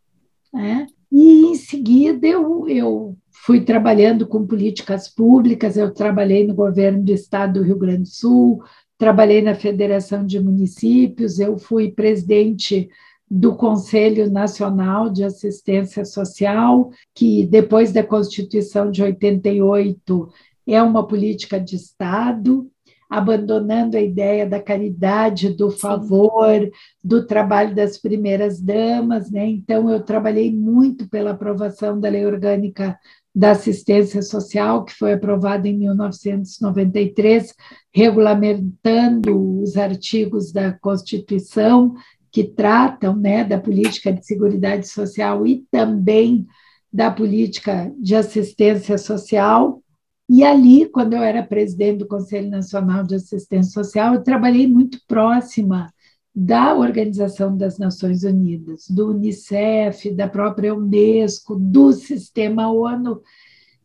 né? 0.53 0.87
e 1.11 1.45
em 1.47 1.55
seguida 1.55 2.27
eu, 2.27 2.67
eu 2.67 3.17
fui 3.31 3.61
trabalhando 3.61 4.27
com 4.27 4.45
políticas 4.45 5.07
públicas, 5.07 5.77
eu 5.77 5.93
trabalhei 5.93 6.45
no 6.45 6.53
governo 6.53 7.03
do 7.03 7.11
Estado 7.11 7.59
do 7.59 7.65
Rio 7.65 7.77
Grande 7.77 8.03
do 8.03 8.07
Sul, 8.07 8.63
trabalhei 8.97 9.41
na 9.41 9.55
Federação 9.55 10.25
de 10.25 10.39
Municípios, 10.39 11.39
eu 11.39 11.57
fui 11.57 11.91
presidente 11.91 12.89
do 13.29 13.55
Conselho 13.55 14.29
Nacional 14.29 15.09
de 15.09 15.23
Assistência 15.23 16.03
Social, 16.03 16.89
que 17.13 17.45
depois 17.45 17.91
da 17.91 18.03
Constituição 18.03 18.89
de 18.89 19.03
88 19.03 20.29
é 20.65 20.81
uma 20.81 21.05
política 21.05 21.59
de 21.59 21.75
Estado, 21.75 22.67
abandonando 23.09 23.97
a 23.97 24.01
ideia 24.01 24.47
da 24.47 24.61
caridade, 24.61 25.49
do 25.49 25.71
favor, 25.71 26.59
Sim. 26.61 26.71
do 27.03 27.25
trabalho 27.25 27.75
das 27.75 27.97
primeiras 27.97 28.61
damas, 28.61 29.31
né? 29.31 29.47
Então 29.47 29.89
eu 29.89 29.99
trabalhei 29.99 30.53
muito 30.55 31.09
pela 31.09 31.31
aprovação 31.31 31.99
da 31.99 32.09
Lei 32.09 32.25
Orgânica 32.25 32.97
da 33.33 33.51
Assistência 33.51 34.21
Social, 34.21 34.85
que 34.85 34.93
foi 34.93 35.13
aprovada 35.13 35.67
em 35.67 35.77
1993, 35.77 37.53
regulamentando 37.91 39.61
os 39.61 39.75
artigos 39.77 40.51
da 40.51 40.73
Constituição 40.73 41.93
que 42.31 42.43
tratam 42.43 43.15
né, 43.15 43.43
da 43.43 43.59
política 43.59 44.11
de 44.11 44.25
segurança 44.25 44.83
social 44.83 45.45
e 45.45 45.65
também 45.71 46.47
da 46.91 47.11
política 47.11 47.91
de 47.97 48.15
assistência 48.15 48.97
social. 48.97 49.81
E 50.27 50.43
ali, 50.43 50.87
quando 50.87 51.13
eu 51.13 51.23
era 51.23 51.43
presidente 51.43 51.99
do 51.99 52.07
Conselho 52.07 52.49
Nacional 52.49 53.03
de 53.03 53.15
Assistência 53.15 53.83
Social, 53.83 54.13
eu 54.13 54.23
trabalhei 54.23 54.67
muito 54.67 54.99
próxima 55.07 55.91
da 56.35 56.75
Organização 56.75 57.57
das 57.57 57.77
Nações 57.77 58.23
Unidas, 58.23 58.85
do 58.87 59.09
Unicef, 59.09 60.11
da 60.11 60.27
própria 60.27 60.73
Unesco, 60.73 61.55
do 61.55 61.91
Sistema 61.91 62.71
ONU. 62.71 63.21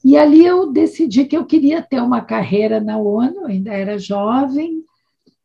E 0.05 0.17
ali 0.17 0.45
eu 0.45 0.71
decidi 0.71 1.25
que 1.25 1.37
eu 1.37 1.47
queria 1.47 1.81
ter 1.81 2.01
uma 2.01 2.21
carreira 2.21 2.79
na 2.79 2.99
ONU, 2.99 3.47
ainda 3.47 3.73
era 3.73 3.99
jovem, 3.99 4.85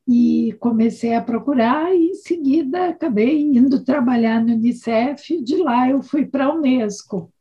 e 0.10 0.54
comecei 0.54 1.14
a 1.14 1.22
procurar 1.22 1.94
e 1.94 2.08
em 2.08 2.14
seguida 2.16 2.90
acabei 2.90 3.44
indo 3.44 3.84
trabalhar 3.84 4.44
no 4.44 4.54
Unicef, 4.54 5.40
de 5.44 5.58
lá 5.58 5.88
eu 5.88 6.02
fui 6.02 6.26
para 6.26 6.46
a 6.46 6.56
Unesco. 6.56 7.32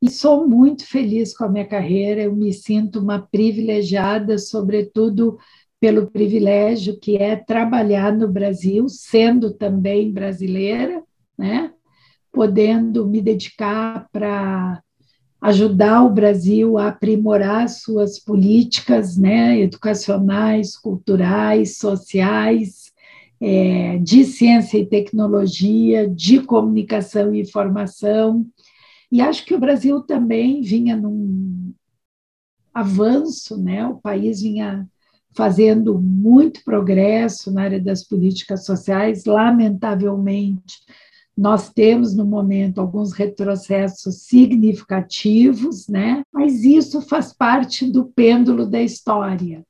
E 0.00 0.08
sou 0.10 0.48
muito 0.48 0.86
feliz 0.86 1.36
com 1.36 1.44
a 1.44 1.48
minha 1.48 1.66
carreira, 1.66 2.22
eu 2.22 2.34
me 2.34 2.54
sinto 2.54 3.00
uma 3.00 3.20
privilegiada, 3.20 4.38
sobretudo 4.38 5.38
pelo 5.78 6.10
privilégio 6.10 6.98
que 6.98 7.18
é 7.18 7.36
trabalhar 7.36 8.16
no 8.16 8.28
Brasil, 8.28 8.88
sendo 8.88 9.52
também 9.52 10.10
brasileira, 10.10 11.02
né? 11.36 11.70
podendo 12.32 13.06
me 13.06 13.20
dedicar 13.20 14.08
para 14.10 14.82
ajudar 15.40 16.02
o 16.02 16.10
Brasil 16.10 16.78
a 16.78 16.88
aprimorar 16.88 17.68
suas 17.68 18.18
políticas 18.18 19.16
né, 19.16 19.60
educacionais, 19.60 20.76
culturais, 20.76 21.76
sociais, 21.76 22.92
é, 23.40 23.98
de 23.98 24.24
ciência 24.24 24.78
e 24.78 24.86
tecnologia, 24.86 26.08
de 26.08 26.40
comunicação 26.40 27.34
e 27.34 27.40
informação. 27.40 28.46
E 29.12 29.20
acho 29.20 29.44
que 29.44 29.54
o 29.54 29.60
Brasil 29.60 30.00
também 30.00 30.62
vinha 30.62 30.96
num 30.96 31.72
avanço, 32.72 33.56
né? 33.62 33.86
o 33.86 33.96
país 33.96 34.40
vinha 34.40 34.86
fazendo 35.34 36.00
muito 36.00 36.64
progresso 36.64 37.52
na 37.52 37.62
área 37.62 37.80
das 37.80 38.02
políticas 38.02 38.64
sociais, 38.64 39.26
lamentavelmente 39.26 40.78
nós 41.36 41.70
temos 41.70 42.16
no 42.16 42.24
momento 42.24 42.80
alguns 42.80 43.12
retrocessos 43.12 44.22
significativos, 44.22 45.86
né? 45.86 46.22
Mas 46.32 46.64
isso 46.64 47.02
faz 47.02 47.32
parte 47.32 47.90
do 47.90 48.06
pêndulo 48.06 48.64
da 48.64 48.80
história. 48.80 49.62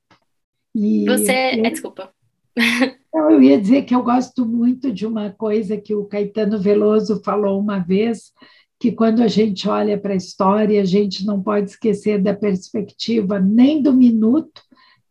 E 0.74 1.04
Você, 1.06 1.58
eu, 1.58 1.62
desculpa. 1.70 2.10
Então, 3.16 3.30
eu 3.30 3.42
ia 3.42 3.58
dizer 3.58 3.82
que 3.86 3.94
eu 3.94 4.02
gosto 4.02 4.44
muito 4.44 4.92
de 4.92 5.06
uma 5.06 5.30
coisa 5.30 5.78
que 5.78 5.94
o 5.94 6.04
Caetano 6.04 6.60
Veloso 6.60 7.22
falou 7.24 7.58
uma 7.58 7.78
vez, 7.78 8.30
que 8.78 8.92
quando 8.92 9.22
a 9.22 9.26
gente 9.26 9.66
olha 9.66 9.96
para 9.96 10.12
a 10.12 10.16
história, 10.16 10.82
a 10.82 10.84
gente 10.84 11.24
não 11.24 11.42
pode 11.42 11.70
esquecer 11.70 12.20
da 12.20 12.34
perspectiva 12.34 13.40
nem 13.40 13.80
do 13.80 13.94
minuto, 13.94 14.60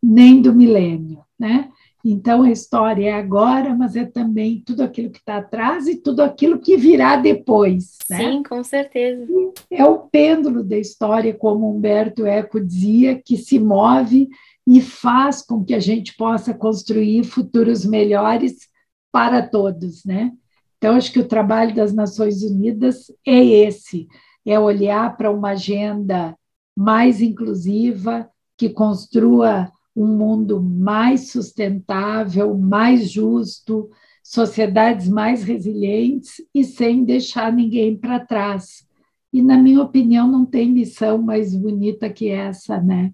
nem 0.03 0.39
do 0.39 0.53
milênio, 0.53 1.23
né? 1.39 1.71
Então, 2.07 2.43
a 2.43 2.51
história 2.51 3.09
é 3.09 3.13
agora, 3.13 3.75
mas 3.75 3.95
é 3.95 4.05
também 4.05 4.61
tudo 4.63 4.83
aquilo 4.83 5.09
que 5.09 5.17
está 5.17 5.37
atrás 5.37 5.87
e 5.87 5.95
tudo 5.95 6.21
aquilo 6.21 6.59
que 6.59 6.77
virá 6.77 7.15
depois. 7.15 7.97
Né? 8.07 8.17
Sim, 8.17 8.43
com 8.43 8.63
certeza. 8.63 9.25
é 9.71 9.83
o 9.83 10.01
pêndulo 10.01 10.63
da 10.63 10.77
história, 10.77 11.33
como 11.33 11.67
Humberto 11.67 12.23
Eco 12.23 12.63
dizia, 12.63 13.19
que 13.19 13.35
se 13.35 13.57
move 13.57 14.29
e 14.67 14.81
faz 14.81 15.41
com 15.41 15.65
que 15.65 15.73
a 15.73 15.79
gente 15.79 16.15
possa 16.15 16.53
construir 16.53 17.23
futuros 17.23 17.83
melhores 17.83 18.69
para 19.11 19.41
todos. 19.41 20.05
Né? 20.05 20.31
Então, 20.77 20.95
acho 20.95 21.11
que 21.11 21.19
o 21.19 21.27
trabalho 21.27 21.73
das 21.73 21.91
Nações 21.91 22.43
Unidas 22.43 23.11
é 23.25 23.43
esse: 23.43 24.07
é 24.45 24.59
olhar 24.59 25.17
para 25.17 25.31
uma 25.31 25.53
agenda 25.53 26.37
mais 26.77 27.19
inclusiva, 27.19 28.29
que 28.55 28.69
construa 28.69 29.71
um 29.95 30.05
mundo 30.05 30.61
mais 30.61 31.31
sustentável, 31.31 32.57
mais 32.57 33.09
justo, 33.09 33.89
sociedades 34.21 35.07
mais 35.07 35.43
resilientes 35.43 36.41
e 36.53 36.63
sem 36.63 37.05
deixar 37.05 37.53
ninguém 37.53 37.95
para 37.95 38.19
trás. 38.19 38.85
E, 39.31 39.41
na 39.41 39.57
minha 39.57 39.81
opinião, 39.81 40.27
não 40.27 40.45
tem 40.45 40.69
missão 40.69 41.17
mais 41.17 41.55
bonita 41.55 42.09
que 42.09 42.29
essa, 42.29 42.81
né? 42.81 43.13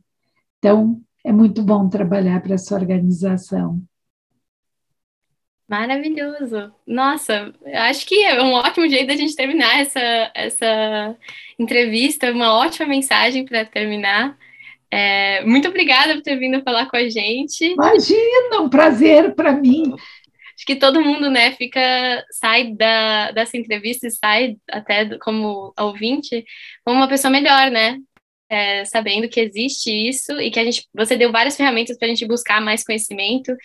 Então, 0.58 1.02
é 1.24 1.32
muito 1.32 1.62
bom 1.62 1.90
trabalhar 1.90 2.42
para 2.42 2.56
essa 2.56 2.76
organização. 2.76 3.82
Maravilhoso. 5.68 6.72
Nossa, 6.86 7.54
acho 7.74 8.06
que 8.06 8.24
é 8.24 8.42
um 8.42 8.52
ótimo 8.54 8.90
jeito 8.90 9.08
da 9.08 9.16
gente 9.16 9.36
terminar 9.36 9.80
essa, 9.80 10.32
essa 10.36 11.18
entrevista, 11.58 12.32
uma 12.32 12.54
ótima 12.54 12.90
mensagem 12.90 13.46
para 13.46 13.64
terminar. 13.64 14.38
É, 14.92 15.42
muito 15.46 15.70
obrigada 15.70 16.14
por 16.16 16.22
ter 16.22 16.36
vindo 16.38 16.62
falar 16.64 16.88
com 16.88 16.98
a 16.98 17.08
gente. 17.08 17.66
Imagina, 17.66 18.60
um 18.60 18.70
prazer 18.70 19.34
para 19.34 19.54
mim. 19.54 19.94
Acho 20.62 20.66
que 20.66 20.76
todo 20.76 21.02
mundo, 21.02 21.30
né, 21.30 21.54
fica, 21.54 21.80
sai 22.30 22.74
da, 22.74 23.32
dessa 23.32 23.58
entrevista 23.58 24.06
e 24.06 24.12
sai 24.12 24.58
até 24.70 25.18
como 25.20 25.74
ouvinte 25.80 26.46
como 26.86 26.98
uma 26.98 27.08
pessoa 27.08 27.32
melhor, 27.32 27.72
né? 27.72 27.98
É, 28.48 28.84
sabendo 28.84 29.30
que 29.30 29.40
existe 29.40 29.90
isso 29.90 30.34
e 30.42 30.52
que 30.52 30.60
a 30.60 30.66
gente, 30.66 30.86
você 30.94 31.16
deu 31.16 31.32
várias 31.32 31.56
ferramentas 31.56 31.98
para 31.98 32.06
a 32.06 32.10
gente 32.10 32.28
buscar 32.28 32.60
mais 32.60 32.84
conhecimento 32.84 33.56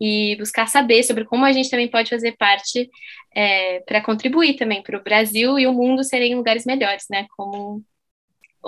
e 0.00 0.36
buscar 0.36 0.68
saber 0.68 1.02
sobre 1.02 1.24
como 1.24 1.44
a 1.44 1.52
gente 1.52 1.68
também 1.68 1.88
pode 1.88 2.10
fazer 2.10 2.36
parte 2.38 2.88
é, 3.34 3.80
para 3.80 4.00
contribuir 4.00 4.54
também 4.54 4.84
para 4.84 4.96
o 4.96 5.02
Brasil 5.02 5.58
e 5.58 5.66
o 5.66 5.72
mundo 5.72 6.04
serem 6.04 6.36
lugares 6.36 6.64
melhores, 6.64 7.06
né? 7.10 7.26
Como 7.36 7.82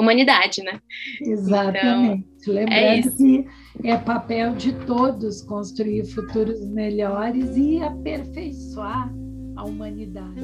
humanidade, 0.01 0.62
né? 0.62 0.80
Exatamente. 1.20 2.26
Então, 2.40 2.55
é 2.55 2.61
Lembrando 2.61 2.76
é 2.76 3.03
que 3.03 3.46
é 3.84 3.96
papel 3.96 4.55
de 4.55 4.72
todos 4.86 5.42
construir 5.42 6.05
futuros 6.07 6.64
melhores 6.68 7.57
e 7.57 7.82
aperfeiçoar 7.82 9.12
a 9.57 9.64
humanidade. 9.64 10.40